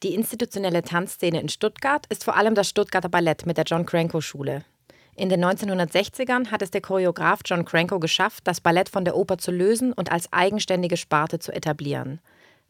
Die 0.01 0.15
institutionelle 0.15 0.81
Tanzszene 0.81 1.39
in 1.39 1.49
Stuttgart 1.49 2.05
ist 2.09 2.23
vor 2.23 2.35
allem 2.35 2.55
das 2.55 2.67
Stuttgarter 2.67 3.09
Ballett 3.09 3.45
mit 3.45 3.57
der 3.57 3.65
John 3.65 3.85
Cranko 3.85 4.21
Schule. 4.21 4.63
In 5.19 5.27
den 5.27 5.43
1960ern 5.43 6.49
hat 6.49 6.61
es 6.61 6.71
der 6.71 6.79
Choreograf 6.79 7.41
John 7.43 7.65
Cranko 7.65 7.99
geschafft, 7.99 8.47
das 8.47 8.61
Ballett 8.61 8.87
von 8.87 9.03
der 9.03 9.17
Oper 9.17 9.37
zu 9.37 9.51
lösen 9.51 9.91
und 9.91 10.13
als 10.13 10.31
eigenständige 10.31 10.95
Sparte 10.95 11.39
zu 11.39 11.51
etablieren. 11.51 12.21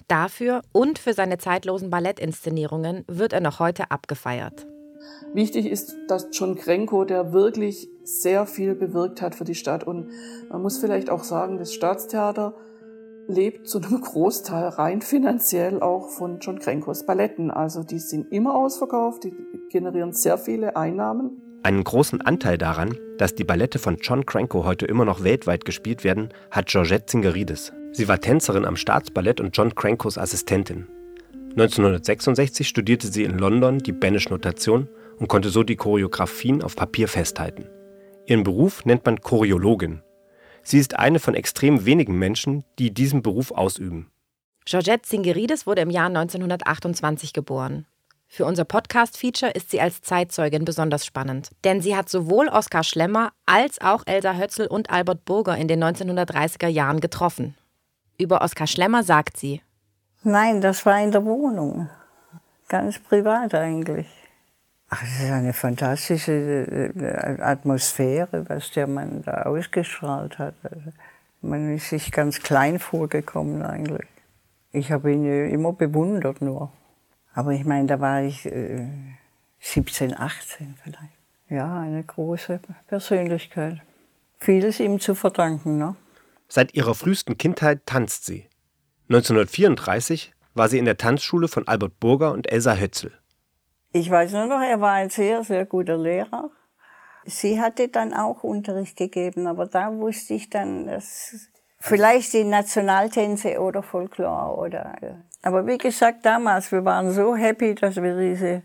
Dafür 0.07 0.63
und 0.71 0.97
für 0.97 1.13
seine 1.13 1.37
zeitlosen 1.37 1.91
Ballettinszenierungen 1.91 3.03
wird 3.07 3.33
er 3.33 3.41
noch 3.41 3.59
heute 3.59 3.91
abgefeiert. 3.91 4.65
Wichtig 5.31 5.67
ist, 5.67 5.95
dass 6.07 6.29
John 6.31 6.55
Krenko, 6.55 7.05
der 7.05 7.33
wirklich 7.33 7.87
sehr 8.03 8.47
viel 8.47 8.73
bewirkt 8.73 9.21
hat 9.21 9.35
für 9.35 9.45
die 9.45 9.53
Stadt. 9.53 9.83
Und 9.83 10.09
man 10.49 10.63
muss 10.63 10.79
vielleicht 10.79 11.11
auch 11.11 11.23
sagen, 11.23 11.59
das 11.59 11.71
Staatstheater 11.71 12.55
lebt 13.27 13.67
zu 13.67 13.79
einem 13.79 14.01
Großteil 14.01 14.69
rein 14.69 15.03
finanziell 15.03 15.83
auch 15.83 16.09
von 16.09 16.39
John 16.39 16.57
Krenkos 16.57 17.05
Balletten. 17.05 17.51
Also 17.51 17.83
die 17.83 17.99
sind 17.99 18.31
immer 18.31 18.55
ausverkauft, 18.55 19.23
die 19.23 19.33
generieren 19.69 20.13
sehr 20.13 20.39
viele 20.39 20.75
Einnahmen. 20.75 21.43
Einen 21.61 21.83
großen 21.83 22.21
Anteil 22.21 22.57
daran, 22.57 22.97
dass 23.17 23.35
die 23.35 23.43
Ballette 23.43 23.79
von 23.79 23.97
John 23.97 24.25
Cranko 24.25 24.63
heute 24.63 24.85
immer 24.85 25.03
noch 25.03 25.23
weltweit 25.23 25.65
gespielt 25.65 26.05
werden, 26.05 26.29
hat 26.51 26.67
Georgette 26.67 27.05
Zingerides. 27.05 27.73
Sie 27.91 28.07
war 28.07 28.21
Tänzerin 28.21 28.63
am 28.63 28.77
Staatsballett 28.77 29.41
und 29.41 29.57
John 29.57 29.75
Crankos 29.75 30.17
Assistentin. 30.17 30.87
1966 31.51 32.65
studierte 32.65 33.07
sie 33.07 33.25
in 33.25 33.37
London 33.37 33.79
die 33.79 33.91
Banish-Notation 33.91 34.87
und 35.17 35.27
konnte 35.27 35.49
so 35.49 35.63
die 35.63 35.75
Choreografien 35.75 36.61
auf 36.63 36.77
Papier 36.77 37.09
festhalten. 37.09 37.65
Ihren 38.25 38.43
Beruf 38.43 38.85
nennt 38.85 39.05
man 39.05 39.19
Choreologin. 39.19 40.01
Sie 40.63 40.77
ist 40.77 40.97
eine 40.97 41.19
von 41.19 41.35
extrem 41.35 41.85
wenigen 41.85 42.17
Menschen, 42.17 42.63
die 42.77 42.93
diesen 42.93 43.21
Beruf 43.21 43.51
ausüben. 43.51 44.09
Georgette 44.65 45.01
Zingerides 45.01 45.67
wurde 45.67 45.81
im 45.81 45.89
Jahr 45.89 46.07
1928 46.07 47.33
geboren. 47.33 47.85
Für 48.31 48.45
unser 48.45 48.63
Podcast-Feature 48.63 49.51
ist 49.51 49.71
sie 49.71 49.81
als 49.81 50.01
Zeitzeugin 50.01 50.63
besonders 50.63 51.03
spannend, 51.03 51.49
denn 51.63 51.81
sie 51.81 51.95
hat 51.95 52.09
sowohl 52.09 52.47
Oskar 52.47 52.83
Schlemmer 52.83 53.31
als 53.47 53.81
auch 53.81 54.03
Elsa 54.05 54.35
Hötzl 54.35 54.67
und 54.67 54.91
Albert 54.91 55.25
Burger 55.25 55.57
in 55.57 55.67
den 55.67 55.83
1930er 55.83 56.67
Jahren 56.67 56.99
getroffen. 56.99 57.55
Über 58.19 58.43
Oskar 58.43 58.67
Schlemmer 58.67 59.01
sagt 59.01 59.35
sie. 59.35 59.61
Nein, 60.23 60.61
das 60.61 60.85
war 60.85 61.01
in 61.01 61.11
der 61.11 61.25
Wohnung. 61.25 61.89
Ganz 62.67 62.99
privat 62.99 63.55
eigentlich. 63.55 64.07
Ach, 64.89 65.01
es 65.01 65.23
ist 65.23 65.31
eine 65.31 65.53
fantastische 65.53 66.31
äh, 66.31 67.41
Atmosphäre, 67.41 68.47
was 68.47 68.69
der 68.71 68.85
Mann 68.85 69.23
da 69.25 69.41
ausgestrahlt 69.43 70.37
hat. 70.37 70.53
Also, 70.63 70.91
man 71.41 71.75
ist 71.75 71.89
sich 71.89 72.11
ganz 72.11 72.39
klein 72.41 72.77
vorgekommen 72.77 73.63
eigentlich. 73.63 74.07
Ich 74.71 74.91
habe 74.91 75.11
ihn 75.11 75.25
immer 75.49 75.73
bewundert 75.73 76.41
nur. 76.41 76.71
Aber 77.33 77.51
ich 77.51 77.65
meine, 77.65 77.87
da 77.87 77.99
war 77.99 78.21
ich 78.21 78.45
äh, 78.45 78.87
17, 79.59 80.17
18 80.17 80.75
vielleicht. 80.83 81.19
Ja, 81.49 81.79
eine 81.79 82.03
große 82.03 82.59
Persönlichkeit. 82.87 83.81
Vieles 84.37 84.79
ihm 84.79 84.99
zu 84.99 85.15
verdanken, 85.15 85.77
ne? 85.77 85.95
Seit 86.47 86.73
ihrer 86.73 86.95
frühesten 86.95 87.37
Kindheit 87.37 87.85
tanzt 87.85 88.25
sie. 88.25 88.47
1934 89.09 90.33
war 90.53 90.69
sie 90.69 90.77
in 90.77 90.85
der 90.85 90.97
Tanzschule 90.97 91.47
von 91.47 91.67
Albert 91.67 91.99
Burger 91.99 92.31
und 92.31 92.51
Elsa 92.51 92.75
Hötzel. 92.75 93.11
Ich 93.91 94.09
weiß 94.09 94.33
nur 94.33 94.45
noch, 94.45 94.61
er 94.61 94.79
war 94.81 94.93
ein 94.93 95.09
sehr, 95.09 95.43
sehr 95.43 95.65
guter 95.65 95.97
Lehrer. 95.97 96.51
Sie 97.25 97.59
hatte 97.59 97.87
dann 97.87 98.13
auch 98.13 98.43
Unterricht 98.43 98.95
gegeben, 98.95 99.47
aber 99.47 99.65
da 99.65 99.91
wusste 99.93 100.35
ich 100.35 100.49
dann, 100.49 100.85
dass 100.85 101.49
vielleicht 101.79 102.33
die 102.33 102.43
Nationaltänze 102.43 103.59
oder 103.59 103.83
Folklore 103.83 104.55
oder. 104.57 104.95
Aber 105.41 105.65
wie 105.65 105.77
gesagt, 105.77 106.25
damals, 106.25 106.71
wir 106.71 106.83
waren 106.83 107.11
so 107.13 107.35
happy, 107.35 107.75
dass 107.75 107.95
wir 107.95 108.17
diese 108.17 108.63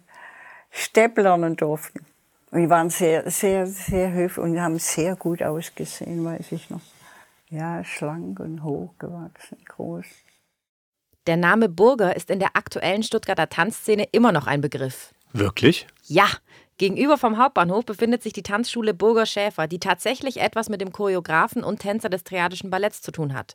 Stepp 0.71 1.19
lernen 1.19 1.57
durften. 1.57 2.05
Wir 2.51 2.69
waren 2.71 2.91
sehr, 2.91 3.31
sehr, 3.31 3.67
sehr 3.67 4.13
höflich 4.13 4.45
und 4.45 4.61
haben 4.61 4.79
sehr 4.79 5.17
gut 5.17 5.43
ausgesehen, 5.43 6.25
weiß 6.25 6.53
ich 6.53 6.71
noch. 6.71 6.81
Ja, 7.49 7.85
schlank 7.85 8.41
und 8.41 8.63
hochgewachsen, 8.63 9.59
groß. 9.67 10.07
Der 11.27 11.37
Name 11.37 11.69
Burger 11.69 12.17
ist 12.17 12.31
in 12.31 12.39
der 12.39 12.55
aktuellen 12.55 13.03
Stuttgarter 13.03 13.49
Tanzszene 13.49 14.09
immer 14.13 14.33
noch 14.33 14.47
ein 14.47 14.61
Begriff. 14.61 15.15
Wirklich? 15.33 15.87
Ja. 16.05 16.27
Gegenüber 16.77 17.17
vom 17.19 17.39
Hauptbahnhof 17.39 17.87
befindet 17.87 18.23
sich 18.23 18.33
die 18.33 18.43
Tanzschule 18.43 18.95
Burger 18.95 19.27
Schäfer, 19.27 19.69
die 19.69 19.79
tatsächlich 19.79 20.41
etwas 20.41 20.69
mit 20.69 20.81
dem 20.81 20.93
Choreografen 20.93 21.63
und 21.63 21.79
Tänzer 21.79 22.09
des 22.09 22.25
Triadischen 22.25 22.69
Balletts 22.69 23.01
zu 23.01 23.13
tun 23.13 23.33
hat. 23.33 23.55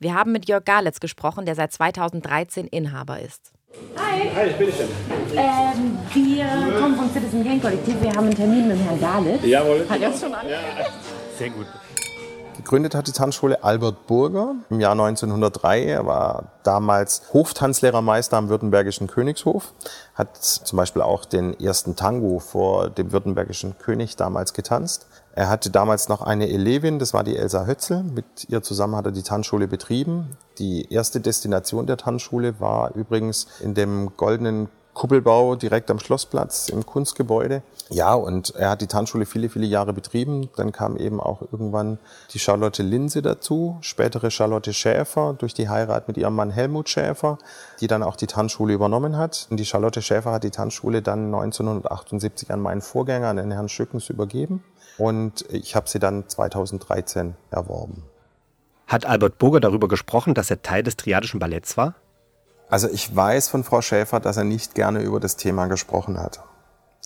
Wir 0.00 0.14
haben 0.14 0.30
mit 0.30 0.48
Jörg 0.48 0.64
Galitz 0.64 1.00
gesprochen, 1.00 1.44
der 1.44 1.56
seit 1.56 1.72
2013 1.72 2.68
Inhaber 2.68 3.18
ist. 3.18 3.50
Hi. 3.96 4.30
Hi, 4.32 4.50
bitteschön. 4.56 4.88
Ähm, 5.34 5.98
wir 6.14 6.46
kommen 6.78 6.94
vom 6.96 7.10
Citizen 7.12 7.42
Gang 7.42 7.60
Kollektiv. 7.60 8.00
Wir 8.00 8.10
haben 8.10 8.26
einen 8.26 8.34
Termin 8.36 8.68
mit 8.68 8.78
Herrn 8.78 9.00
Galitz. 9.00 9.44
Jawohl. 9.44 9.84
Hat 9.88 10.00
er 10.00 10.12
schon 10.12 10.32
an? 10.32 10.48
Ja. 10.48 10.58
Sehr 11.36 11.50
gut. 11.50 11.66
Gegründet 12.56 12.94
hat 12.94 13.08
die 13.08 13.12
Tanzschule 13.12 13.64
Albert 13.64 14.06
Burger 14.06 14.54
im 14.70 14.78
Jahr 14.80 14.92
1903. 14.92 15.84
Er 15.84 16.06
war 16.06 16.52
damals 16.62 17.22
Hoftanzlehrermeister 17.32 18.36
am 18.36 18.48
Württembergischen 18.48 19.06
Königshof, 19.06 19.74
hat 20.14 20.36
zum 20.36 20.76
Beispiel 20.76 21.02
auch 21.02 21.24
den 21.24 21.58
ersten 21.58 21.96
Tango 21.96 22.38
vor 22.40 22.90
dem 22.90 23.10
württembergischen 23.10 23.78
König 23.78 24.16
damals 24.16 24.54
getanzt. 24.54 25.06
Er 25.38 25.48
hatte 25.48 25.70
damals 25.70 26.08
noch 26.08 26.20
eine 26.20 26.48
Elevin, 26.48 26.98
das 26.98 27.14
war 27.14 27.22
die 27.22 27.36
Elsa 27.36 27.64
Hötzel. 27.64 28.02
Mit 28.02 28.24
ihr 28.48 28.60
zusammen 28.60 28.96
hat 28.96 29.06
er 29.06 29.12
die 29.12 29.22
Tanzschule 29.22 29.68
betrieben. 29.68 30.36
Die 30.58 30.92
erste 30.92 31.20
Destination 31.20 31.86
der 31.86 31.96
Tanzschule 31.96 32.58
war 32.58 32.92
übrigens 32.96 33.46
in 33.60 33.72
dem 33.72 34.16
goldenen 34.16 34.68
Kuppelbau 34.98 35.54
direkt 35.54 35.92
am 35.92 36.00
Schlossplatz 36.00 36.68
im 36.68 36.84
Kunstgebäude. 36.84 37.62
Ja, 37.88 38.14
und 38.14 38.52
er 38.56 38.70
hat 38.70 38.80
die 38.80 38.88
Tanzschule 38.88 39.26
viele, 39.26 39.48
viele 39.48 39.64
Jahre 39.64 39.92
betrieben. 39.92 40.50
Dann 40.56 40.72
kam 40.72 40.96
eben 40.96 41.20
auch 41.20 41.40
irgendwann 41.40 41.98
die 42.34 42.40
Charlotte 42.40 42.82
Linse 42.82 43.22
dazu, 43.22 43.78
spätere 43.80 44.32
Charlotte 44.32 44.72
Schäfer 44.72 45.36
durch 45.38 45.54
die 45.54 45.68
Heirat 45.68 46.08
mit 46.08 46.16
ihrem 46.16 46.34
Mann 46.34 46.50
Helmut 46.50 46.88
Schäfer, 46.88 47.38
die 47.80 47.86
dann 47.86 48.02
auch 48.02 48.16
die 48.16 48.26
Tanzschule 48.26 48.74
übernommen 48.74 49.16
hat. 49.16 49.46
Und 49.50 49.58
die 49.58 49.64
Charlotte 49.64 50.02
Schäfer 50.02 50.32
hat 50.32 50.42
die 50.42 50.50
Tanzschule 50.50 51.00
dann 51.00 51.26
1978 51.26 52.50
an 52.50 52.60
meinen 52.60 52.82
Vorgänger, 52.82 53.28
an 53.28 53.36
den 53.36 53.52
Herrn 53.52 53.68
Schückens, 53.68 54.10
übergeben. 54.10 54.64
Und 54.98 55.44
ich 55.50 55.76
habe 55.76 55.88
sie 55.88 56.00
dann 56.00 56.28
2013 56.28 57.36
erworben. 57.52 58.02
Hat 58.88 59.06
Albert 59.06 59.38
Burger 59.38 59.60
darüber 59.60 59.86
gesprochen, 59.86 60.34
dass 60.34 60.50
er 60.50 60.62
Teil 60.62 60.82
des 60.82 60.96
Triadischen 60.96 61.38
Balletts 61.38 61.76
war? 61.76 61.94
Also 62.70 62.88
ich 62.88 63.14
weiß 63.14 63.48
von 63.48 63.64
Frau 63.64 63.80
Schäfer, 63.80 64.20
dass 64.20 64.36
er 64.36 64.44
nicht 64.44 64.74
gerne 64.74 65.00
über 65.00 65.20
das 65.20 65.36
Thema 65.36 65.66
gesprochen 65.66 66.18
hat. 66.18 66.40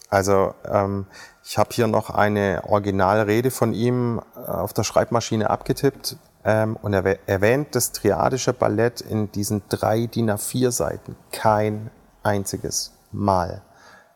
Also 0.08 0.54
ähm, 0.70 1.06
ich 1.44 1.56
habe 1.56 1.70
hier 1.72 1.86
noch 1.86 2.10
eine 2.10 2.62
Originalrede 2.64 3.50
von 3.50 3.72
ihm 3.72 4.20
äh, 4.36 4.40
auf 4.40 4.72
der 4.72 4.84
Schreibmaschine 4.84 5.48
abgetippt 5.48 6.16
ähm, 6.44 6.76
und 6.82 6.92
er 6.92 7.28
erwähnt 7.28 7.68
das 7.74 7.92
Triadische 7.92 8.52
Ballett 8.52 9.00
in 9.00 9.32
diesen 9.32 9.62
drei 9.68 10.06
DIN 10.06 10.30
A4 10.30 10.70
Seiten 10.70 11.16
kein 11.30 11.90
einziges 12.22 12.92
Mal. 13.10 13.62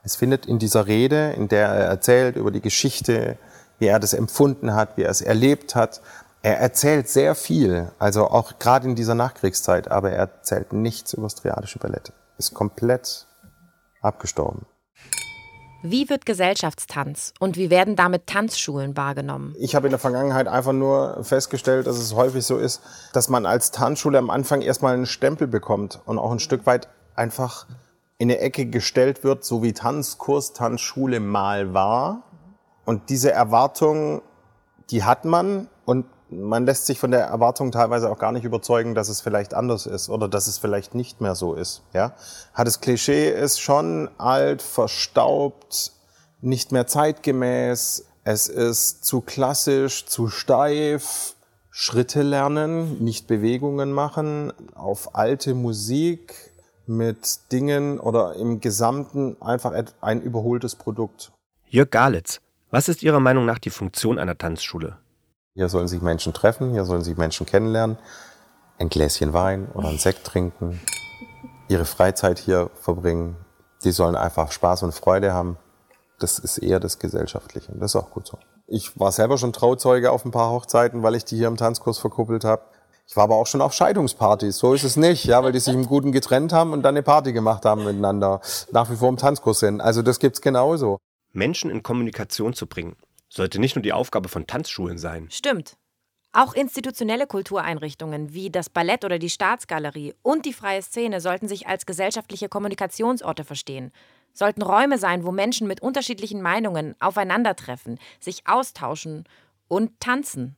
Es 0.03 0.17
findet 0.17 0.47
in 0.47 0.59
dieser 0.59 0.87
Rede, 0.87 1.33
in 1.33 1.49
der 1.49 1.69
er 1.69 1.87
erzählt 1.87 2.37
über 2.37 2.51
die 2.51 2.61
Geschichte, 2.61 3.39
wie 3.79 3.87
er 3.87 3.99
das 3.99 4.13
empfunden 4.13 4.75
hat, 4.75 4.97
wie 4.97 5.03
er 5.03 5.11
es 5.11 5.21
erlebt 5.21 5.75
hat, 5.75 6.01
er 6.47 6.61
erzählt 6.61 7.09
sehr 7.09 7.35
viel, 7.35 7.91
also 7.99 8.29
auch 8.29 8.61
gerade 8.61 8.87
in 8.87 8.95
dieser 8.95 9.17
Nachkriegszeit, 9.17 9.91
aber 9.91 10.13
er 10.13 10.19
erzählt 10.19 10.73
nichts 10.73 11.13
über 11.13 11.25
das 11.25 11.35
Triadische 11.35 11.81
Ballett. 11.81 12.13
Ist 12.39 12.55
komplett 12.55 13.27
abgestorben. 14.01 14.65
Wie 15.83 16.09
wird 16.09 16.25
Gesellschaftstanz 16.25 17.35
und 17.41 17.57
wie 17.57 17.69
werden 17.69 17.97
damit 17.97 18.29
Tanzschulen 18.29 18.97
wahrgenommen? 18.97 19.57
Ich 19.59 19.75
habe 19.75 19.89
in 19.89 19.91
der 19.91 19.99
Vergangenheit 19.99 20.47
einfach 20.47 20.73
nur 20.73 21.25
festgestellt, 21.25 21.89
dass 21.89 21.99
es 21.99 22.15
häufig 22.15 22.47
so 22.47 22.59
ist, 22.59 22.81
dass 23.13 23.29
man 23.29 23.45
als 23.45 23.73
Tanzschule 23.73 24.17
am 24.17 24.31
Anfang 24.31 24.63
erstmal 24.63 24.95
einen 24.95 25.07
Stempel 25.07 25.49
bekommt 25.49 26.01
und 26.05 26.17
auch 26.17 26.31
ein 26.31 26.39
Stück 26.39 26.65
weit 26.65 26.87
einfach 27.17 27.67
in 28.19 28.31
eine 28.31 28.39
Ecke 28.39 28.67
gestellt 28.67 29.25
wird, 29.25 29.45
so 29.45 29.65
wie 29.65 29.73
Tanzkurs, 29.73 30.53
Tanzschule 30.53 31.19
mal 31.19 31.75
war. 31.75 32.23
Und 32.85 33.11
diese 33.11 33.33
Erwartung, 33.33 34.23
die 34.91 35.03
hat 35.03 35.25
man 35.25 35.67
und 35.85 36.07
man 36.31 36.67
lässt 36.67 36.87
sich 36.87 36.99
von 36.99 37.11
der 37.11 37.25
Erwartung 37.25 37.71
teilweise 37.73 38.11
auch 38.11 38.19
gar 38.19 38.33
nicht 38.33 38.45
überzeugen, 38.45 38.95
dass 38.95 39.09
es 39.09 39.21
vielleicht 39.21 39.55
anders 39.55 39.87
ist 39.87 40.09
oder 40.09 40.29
dass 40.29 40.47
es 40.47 40.59
vielleicht 40.59 40.95
nicht 40.95 41.21
mehr 41.21 41.35
so 41.35 41.55
ist. 41.55 41.83
Ja, 41.93 42.15
hat 42.53 42.67
das 42.67 42.81
Klischee 42.81 43.31
ist 43.31 43.61
schon 43.61 44.11
alt, 44.19 44.63
verstaubt, 44.63 45.93
nicht 46.41 46.73
mehr 46.73 46.87
zeitgemäß. 46.87 48.07
Es 48.25 48.49
ist 48.49 49.05
zu 49.05 49.21
klassisch, 49.21 50.07
zu 50.07 50.29
steif. 50.29 51.35
Schritte 51.71 52.23
lernen, 52.23 53.05
nicht 53.05 53.27
Bewegungen 53.27 53.93
machen, 53.93 54.51
auf 54.75 55.15
alte 55.15 55.55
Musik 55.55 56.35
mit 56.87 57.53
Dingen 57.53 58.01
oder 58.01 58.35
im 58.37 58.61
Gesamten 58.61 59.37
einfach 59.43 59.75
ein 60.01 60.23
überholtes 60.23 60.75
Produkt. 60.75 61.33
Jörg 61.69 61.91
Galitz, 61.91 62.41
was 62.71 62.89
ist 62.89 63.03
Ihrer 63.03 63.21
Meinung 63.21 63.45
nach 63.45 63.59
die 63.59 63.71
Funktion 63.71 64.19
einer 64.19 64.39
Tanzschule? 64.39 64.97
Hier 65.57 65.71
sollen 65.71 65.89
sich 65.89 66.03
Menschen 66.03 66.35
treffen, 66.35 66.73
hier 66.73 66.85
sollen 66.85 67.03
sich 67.03 67.17
Menschen 67.17 67.47
kennenlernen, 67.47 67.97
ein 68.79 68.91
Gläschen 68.91 69.33
Wein 69.33 69.69
oder 69.73 69.89
einen 69.89 69.99
Sekt 69.99 70.25
trinken, 70.25 70.83
ihre 71.69 71.87
Freizeit 71.87 72.39
hier 72.39 72.69
verbringen. 72.75 73.37
Die 73.83 73.91
sollen 73.91 74.17
einfach 74.17 74.53
Spaß 74.53 74.83
und 74.83 74.93
Freude 74.93 75.33
haben. 75.33 75.57
Das 76.19 76.39
ist 76.39 76.59
eher 76.59 76.79
das 76.79 76.99
Gesellschaftliche. 76.99 77.73
Das 77.73 77.93
ist 77.93 77.97
auch 77.97 78.11
gut 78.11 78.27
so. 78.27 78.39
Ich 78.67 79.01
war 79.01 79.13
selber 79.13 79.39
schon 79.39 79.55
Trauzeuge 79.55 80.11
auf 80.11 80.27
ein 80.27 80.31
paar 80.31 80.51
Hochzeiten, 80.51 81.03
weil 81.03 81.15
ich 81.15 81.25
die 81.25 81.37
hier 81.37 81.49
im 81.49 81.57
Tanzkurs 81.57 81.99
verkuppelt 81.99 82.45
habe. 82.45 82.61
Ich 83.07 83.17
war 83.17 83.25
aber 83.25 83.37
auch 83.37 83.47
schon 83.47 83.63
auf 83.63 83.73
Scheidungspartys. 83.73 84.59
So 84.59 84.75
ist 84.75 84.85
es 84.85 84.99
nicht, 84.99 85.25
ja, 85.25 85.43
weil 85.43 85.53
die 85.53 85.61
sich 85.61 85.73
im 85.73 85.87
Guten 85.87 86.13
getrennt 86.13 86.53
haben 86.53 86.75
und 86.75 86.83
dann 86.83 86.95
eine 86.95 87.03
Party 87.03 87.33
gemacht 87.33 87.65
haben 87.65 87.85
miteinander. 87.85 88.43
Nach 88.73 88.91
wie 88.91 88.97
vor 88.97 89.09
im 89.09 89.17
Tanzkurs 89.17 89.61
sind. 89.61 89.81
Also 89.81 90.03
das 90.03 90.19
gibt's 90.19 90.43
genauso. 90.43 90.99
Menschen 91.33 91.71
in 91.71 91.83
Kommunikation 91.83 92.53
zu 92.53 92.67
bringen, 92.67 92.97
sollte 93.37 93.61
nicht 93.61 93.77
nur 93.77 93.83
die 93.83 93.93
Aufgabe 93.93 94.29
von 94.29 94.47
Tanzschulen 94.47 94.99
sein. 94.99 95.29
Stimmt. 95.31 95.77
Auch 96.33 96.55
institutionelle 96.55 97.27
Kultureinrichtungen 97.27 98.35
wie 98.35 98.51
das 98.51 98.69
Ballett 98.69 99.05
oder 99.05 99.19
die 99.19 99.31
Staatsgalerie 99.31 100.15
und 100.23 100.45
die 100.45 100.53
freie 100.53 100.83
Szene 100.83 101.21
sollten 101.21 101.49
sich 101.49 101.67
als 101.67 101.87
gesellschaftliche 101.87 102.49
Kommunikationsorte 102.49 103.45
verstehen, 103.45 103.93
sollten 104.33 104.63
Räume 104.63 104.99
sein, 104.99 105.25
wo 105.25 105.33
Menschen 105.33 105.67
mit 105.67 105.81
unterschiedlichen 105.81 106.43
Meinungen 106.43 106.95
aufeinandertreffen, 106.99 107.99
sich 108.21 108.47
austauschen 108.47 109.25
und 109.69 109.99
tanzen. 110.01 110.57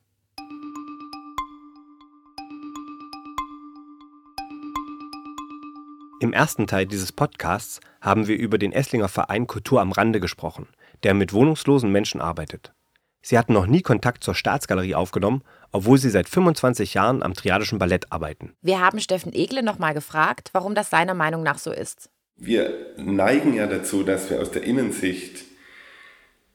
Im 6.21 6.33
ersten 6.33 6.67
Teil 6.67 6.85
dieses 6.85 7.13
Podcasts 7.13 7.79
haben 8.01 8.27
wir 8.27 8.37
über 8.37 8.57
den 8.57 8.73
Esslinger 8.73 9.07
Verein 9.07 9.47
Kultur 9.47 9.79
am 9.79 9.93
Rande 9.93 10.19
gesprochen 10.19 10.67
der 11.03 11.13
mit 11.13 11.33
wohnungslosen 11.33 11.91
Menschen 11.91 12.21
arbeitet. 12.21 12.73
Sie 13.21 13.37
hatten 13.37 13.53
noch 13.53 13.67
nie 13.67 13.81
Kontakt 13.81 14.23
zur 14.23 14.33
Staatsgalerie 14.33 14.95
aufgenommen, 14.95 15.43
obwohl 15.71 15.97
sie 15.97 16.09
seit 16.09 16.29
25 16.29 16.93
Jahren 16.93 17.21
am 17.21 17.33
Triadischen 17.33 17.79
Ballett 17.79 18.11
arbeiten. 18.11 18.53
Wir 18.61 18.79
haben 18.79 18.99
Steffen 18.99 19.33
Egle 19.33 19.61
nochmal 19.61 19.93
gefragt, 19.93 20.49
warum 20.53 20.73
das 20.73 20.89
seiner 20.89 21.13
Meinung 21.13 21.43
nach 21.43 21.57
so 21.57 21.71
ist. 21.71 22.09
Wir 22.37 22.73
neigen 22.97 23.53
ja 23.53 23.67
dazu, 23.67 24.03
dass 24.03 24.29
wir 24.29 24.39
aus 24.39 24.51
der 24.51 24.63
Innensicht 24.63 25.43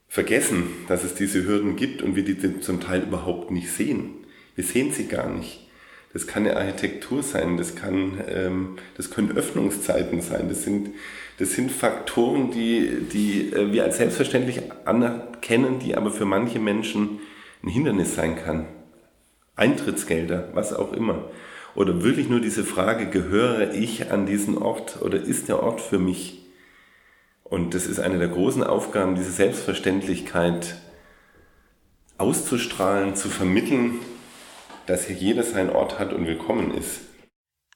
vergessen, 0.09 0.69
dass 0.89 1.05
es 1.05 1.15
diese 1.15 1.45
Hürden 1.45 1.77
gibt 1.77 2.01
und 2.01 2.17
wir 2.17 2.25
die 2.25 2.61
zum 2.61 2.81
Teil 2.81 3.03
überhaupt 3.03 3.51
nicht 3.51 3.71
sehen. 3.71 4.27
Wir 4.55 4.65
sehen 4.65 4.93
sie 4.93 5.07
gar 5.09 5.29
nicht. 5.29 5.69
Das 6.13 6.29
kann 6.29 6.47
eine 6.47 6.57
Architektur 6.57 7.25
sein, 7.25 7.57
das, 7.57 7.75
kann, 7.75 8.23
ähm, 8.29 8.77
das 8.97 9.11
können 9.11 9.37
Öffnungszeiten 9.37 10.21
sein, 10.21 10.49
das 10.49 10.63
sind 10.63 10.91
das 11.39 11.53
sind 11.53 11.73
Faktoren, 11.73 12.51
die, 12.51 13.07
die 13.13 13.53
äh, 13.53 13.73
wir 13.73 13.85
als 13.85 13.97
selbstverständlich 13.97 14.61
anerkennen, 14.85 15.79
die 15.79 15.97
aber 15.97 16.11
für 16.11 16.25
manche 16.25 16.59
Menschen 16.59 17.21
ein 17.63 17.69
Hindernis 17.69 18.15
sein 18.15 18.37
kann. 18.37 18.67
Eintrittsgelder, 19.57 20.51
was 20.55 20.73
auch 20.73 20.93
immer. 20.93 21.31
Oder 21.75 22.03
wirklich 22.03 22.29
nur 22.29 22.41
diese 22.41 22.65
Frage, 22.65 23.07
gehöre 23.07 23.73
ich 23.75 24.13
an 24.13 24.27
diesen 24.27 24.59
Ort 24.59 25.03
oder 25.03 25.21
ist 25.21 25.49
der 25.49 25.63
Ort 25.63 25.81
für 25.81 25.99
mich? 25.99 26.41
Und 27.43 27.75
das 27.75 27.87
ist 27.87 28.01
eine 28.01 28.19
der 28.19 28.29
großen 28.29 28.63
Aufgaben, 28.63 29.17
diese 29.17 29.33
Selbstverständlichkeit 29.33 30.77
auszustrahlen, 32.17 33.17
zu 33.17 33.29
vermitteln, 33.29 33.99
dass 34.87 35.07
hier 35.07 35.17
jeder 35.17 35.43
seinen 35.43 35.71
Ort 35.71 35.99
hat 35.99 36.13
und 36.13 36.27
willkommen 36.27 36.73
ist. 36.73 37.01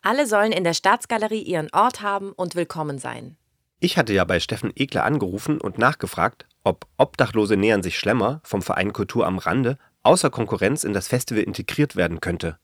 Alle 0.03 0.27
sollen 0.27 0.53
in 0.53 0.65
der 0.65 0.75
Staatsgalerie 0.75 1.43
ihren 1.43 1.69
Ort 1.73 2.03
haben 2.03 2.33
und 2.33 2.55
willkommen 2.55 2.99
sein. 2.99 3.38
Ich 3.81 3.97
hatte 3.97 4.13
ja 4.13 4.25
bei 4.25 4.41
Steffen 4.41 4.73
Ekler 4.75 5.05
angerufen 5.05 5.61
und 5.61 5.79
nachgefragt, 5.79 6.47
ob 6.65 6.87
Obdachlose 6.97 7.57
nähern 7.57 7.85
sich 7.85 7.97
Schlemmer 7.97 8.41
vom 8.43 8.61
Verein 8.61 8.93
Kultur 8.93 9.25
am 9.25 9.39
Rande 9.39 9.79
außer 10.03 10.31
Konkurrenz 10.31 10.83
in 10.83 10.93
das 10.93 11.07
Festival 11.07 11.45
integriert 11.45 11.95
werden 11.95 12.21
könnte. 12.21 12.59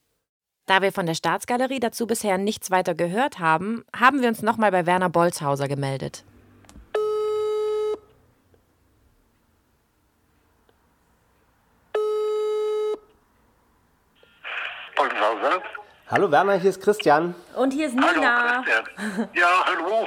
Da 0.67 0.83
wir 0.83 0.93
von 0.93 1.07
der 1.07 1.15
Staatsgalerie 1.15 1.79
dazu 1.79 2.09
bisher 2.09 2.37
nichts 2.37 2.73
weiter 2.73 2.97
gehört 2.97 3.39
haben, 3.39 3.85
haben 3.95 4.23
wir 4.23 4.29
uns 4.29 4.43
nochmal 4.43 4.73
bei 4.73 4.87
Werner 4.87 5.11
Bolzhauser 5.11 5.69
gemeldet. 5.69 6.25
Bolzhauser? 14.97 15.63
Hallo 16.15 16.31
Werner, 16.31 16.55
hier 16.61 16.71
ist 16.71 16.81
Christian. 16.81 17.35
Und 17.57 17.73
hier 17.73 17.89
ist 17.89 17.95
Nina. 17.97 18.07
Hallo 18.53 18.63
Christian. 18.63 19.29
Ja, 19.35 19.65
hallo. 19.67 20.07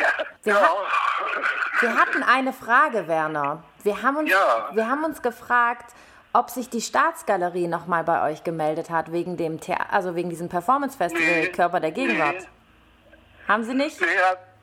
ja. 0.00 0.24
Wir, 0.42 0.52
ja. 0.54 0.60
hat, 0.62 1.82
wir 1.82 1.94
hatten 1.94 2.22
eine 2.22 2.54
Frage, 2.54 3.06
Werner. 3.06 3.62
Wir 3.82 4.02
haben 4.02 4.16
uns, 4.16 4.30
Ja. 4.30 4.70
wir 4.72 4.88
haben 4.88 5.04
uns 5.04 5.20
gefragt, 5.20 5.92
ob 6.32 6.48
sich 6.48 6.70
die 6.70 6.80
Staatsgalerie 6.80 7.68
nochmal 7.68 8.02
bei 8.04 8.32
euch 8.32 8.44
gemeldet 8.44 8.88
hat 8.88 9.12
wegen 9.12 9.36
dem 9.36 9.60
Thea 9.60 9.76
also 9.90 10.14
wegen 10.14 10.30
diesem 10.30 10.48
Performance 10.48 10.96
Festival 10.96 11.40
Nee. 11.40 11.48
Körper 11.48 11.80
der 11.80 11.92
Gegenwart. 11.92 12.36
Nee. 12.38 13.46
Haben 13.46 13.64
sie 13.64 13.74
nicht? 13.74 14.00
Nee, 14.00 14.06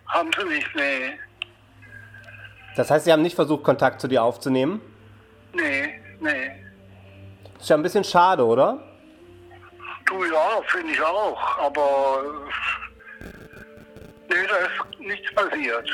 haben 0.07 0.31
sie 0.35 0.43
nicht, 0.47 0.75
nee. 0.75 1.19
Das 2.75 2.89
heißt, 2.89 3.05
Sie 3.05 3.11
haben 3.13 3.21
nicht 3.21 3.35
versucht, 3.35 3.63
Kontakt 3.63 4.01
zu 4.01 4.07
dir 4.07 4.23
aufzunehmen? 4.23 4.81
Nee, 5.53 6.01
nee. 6.19 6.51
Ist 7.59 7.69
ja 7.69 7.75
ein 7.75 7.83
bisschen 7.83 8.03
schade, 8.03 8.43
oder? 8.43 8.79
Du 10.13 10.23
ja, 10.25 10.61
finde 10.67 10.93
ich 10.93 11.01
auch, 11.01 11.57
aber 11.57 12.21
nee, 14.29 14.35
da 14.47 14.57
ist 14.57 14.99
nichts 14.99 15.33
passiert. 15.33 15.89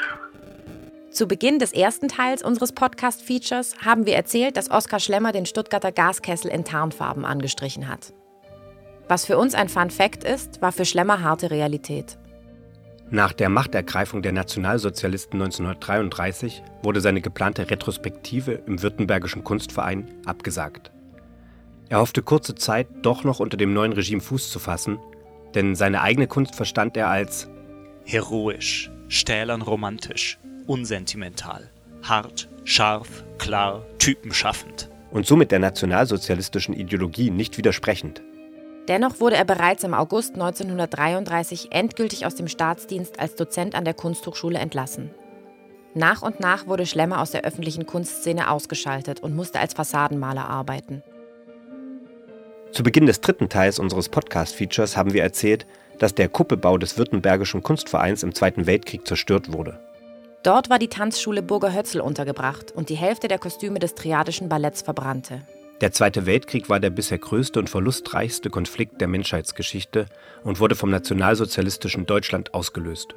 Zu 1.09 1.25
Beginn 1.25 1.57
des 1.57 1.71
ersten 1.71 2.09
Teils 2.09 2.43
unseres 2.43 2.73
Podcast-Features 2.73 3.77
haben 3.85 4.05
wir 4.05 4.15
erzählt, 4.15 4.57
dass 4.57 4.69
Oskar 4.69 4.99
Schlemmer 4.99 5.31
den 5.31 5.45
Stuttgarter 5.45 5.93
Gaskessel 5.93 6.51
in 6.51 6.65
Tarnfarben 6.65 7.23
angestrichen 7.23 7.87
hat. 7.87 8.13
Was 9.07 9.25
für 9.25 9.37
uns 9.37 9.55
ein 9.55 9.69
Fun 9.69 9.89
Fact 9.89 10.25
ist, 10.25 10.61
war 10.61 10.73
für 10.73 10.85
Schlemmer 10.85 11.23
harte 11.23 11.49
Realität. 11.49 12.17
Nach 13.09 13.31
der 13.31 13.47
Machtergreifung 13.47 14.21
der 14.21 14.33
Nationalsozialisten 14.33 15.41
1933 15.41 16.61
wurde 16.83 16.99
seine 16.99 17.21
geplante 17.21 17.71
Retrospektive 17.71 18.51
im 18.67 18.83
Württembergischen 18.83 19.45
Kunstverein 19.45 20.13
abgesagt. 20.25 20.91
Er 21.89 21.99
hoffte 21.99 22.21
kurze 22.21 22.53
Zeit 22.53 22.87
doch 23.01 23.23
noch 23.23 23.39
unter 23.39 23.57
dem 23.57 23.73
neuen 23.73 23.93
Regime 23.93 24.21
Fuß 24.21 24.51
zu 24.51 24.59
fassen, 24.59 24.99
denn 25.55 25.75
seine 25.75 26.01
eigene 26.01 26.27
Kunst 26.27 26.55
verstand 26.55 26.95
er 26.95 27.09
als 27.09 27.49
heroisch, 28.05 28.91
stählern 29.07 29.63
romantisch, 29.63 30.37
unsentimental, 30.67 31.71
hart, 32.03 32.47
scharf, 32.63 33.23
klar, 33.39 33.83
typenschaffend. 33.97 34.89
Und 35.09 35.25
somit 35.25 35.51
der 35.51 35.57
nationalsozialistischen 35.57 36.75
Ideologie 36.75 37.31
nicht 37.31 37.57
widersprechend. 37.57 38.21
Dennoch 38.87 39.19
wurde 39.19 39.37
er 39.37 39.45
bereits 39.45 39.83
im 39.83 39.95
August 39.95 40.35
1933 40.35 41.69
endgültig 41.71 42.27
aus 42.27 42.35
dem 42.35 42.47
Staatsdienst 42.47 43.19
als 43.19 43.35
Dozent 43.35 43.73
an 43.73 43.85
der 43.85 43.95
Kunsthochschule 43.95 44.59
entlassen. 44.59 45.09
Nach 45.95 46.21
und 46.21 46.39
nach 46.39 46.67
wurde 46.67 46.85
Schlemmer 46.85 47.19
aus 47.19 47.31
der 47.31 47.43
öffentlichen 47.43 47.87
Kunstszene 47.87 48.51
ausgeschaltet 48.51 49.21
und 49.21 49.35
musste 49.35 49.59
als 49.59 49.73
Fassadenmaler 49.73 50.47
arbeiten. 50.47 51.01
Zu 52.71 52.83
Beginn 52.83 53.07
des 53.07 53.19
dritten 53.19 53.49
Teils 53.49 53.79
unseres 53.79 54.09
Podcast-Features 54.09 54.95
haben 54.95 55.13
wir 55.13 55.23
erzählt, 55.23 55.65
dass 55.97 56.15
der 56.15 56.29
Kuppelbau 56.29 56.77
des 56.77 56.97
Württembergischen 56.97 57.63
Kunstvereins 57.63 58.23
im 58.23 58.33
Zweiten 58.33 58.67
Weltkrieg 58.67 59.07
zerstört 59.07 59.51
wurde. 59.51 59.79
Dort 60.43 60.69
war 60.69 60.79
die 60.79 60.87
Tanzschule 60.87 61.41
Burger 61.41 61.73
Hötzel 61.73 61.99
untergebracht 61.99 62.71
und 62.71 62.89
die 62.89 62.95
Hälfte 62.95 63.27
der 63.27 63.39
Kostüme 63.39 63.79
des 63.79 63.95
Triadischen 63.95 64.47
Balletts 64.47 64.81
verbrannte. 64.81 65.41
Der 65.81 65.91
Zweite 65.91 66.25
Weltkrieg 66.25 66.69
war 66.69 66.79
der 66.79 66.89
bisher 66.91 67.17
größte 67.17 67.59
und 67.59 67.69
verlustreichste 67.69 68.49
Konflikt 68.49 69.01
der 69.01 69.07
Menschheitsgeschichte 69.07 70.05
und 70.43 70.59
wurde 70.59 70.75
vom 70.75 70.91
nationalsozialistischen 70.91 72.05
Deutschland 72.05 72.53
ausgelöst. 72.53 73.15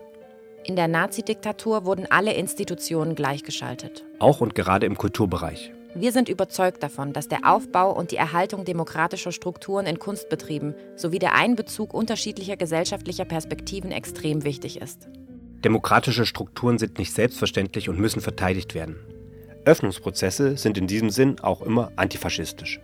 In 0.65 0.77
der 0.77 0.88
Nazidiktatur 0.88 1.85
wurden 1.85 2.07
alle 2.09 2.35
Institutionen 2.35 3.15
gleichgeschaltet. 3.17 4.05
Auch 4.19 4.41
und 4.41 4.55
gerade 4.55 4.87
im 4.87 4.97
Kulturbereich. 4.97 5.73
Wir 5.95 6.13
sind 6.13 6.29
überzeugt 6.31 6.83
davon, 6.83 7.13
dass 7.13 7.29
der 7.29 7.41
Aufbau 7.45 7.93
und 7.93 8.13
die 8.13 8.17
Erhaltung 8.17 8.65
demokratischer 8.65 9.31
Strukturen 9.31 9.87
in 9.87 9.99
Kunstbetrieben 9.99 10.75
sowie 10.97 11.19
der 11.19 11.35
Einbezug 11.35 11.93
unterschiedlicher 11.93 12.57
gesellschaftlicher 12.57 13.27
Perspektiven 13.27 13.93
extrem 13.93 14.43
wichtig 14.45 14.81
ist. 14.81 15.09
Demokratische 15.65 16.25
Strukturen 16.25 16.79
sind 16.79 16.99
nicht 16.99 17.13
selbstverständlich 17.13 17.89
und 17.89 18.01
müssen 18.01 18.23
verteidigt 18.23 18.75
werden. 18.75 18.97
Öffnungsprozesse 19.65 20.57
sind 20.57 20.79
in 20.79 20.87
diesem 20.87 21.11
Sinn 21.11 21.39
auch 21.41 21.61
immer 21.63 21.93
antifaschistisch. 21.97 22.81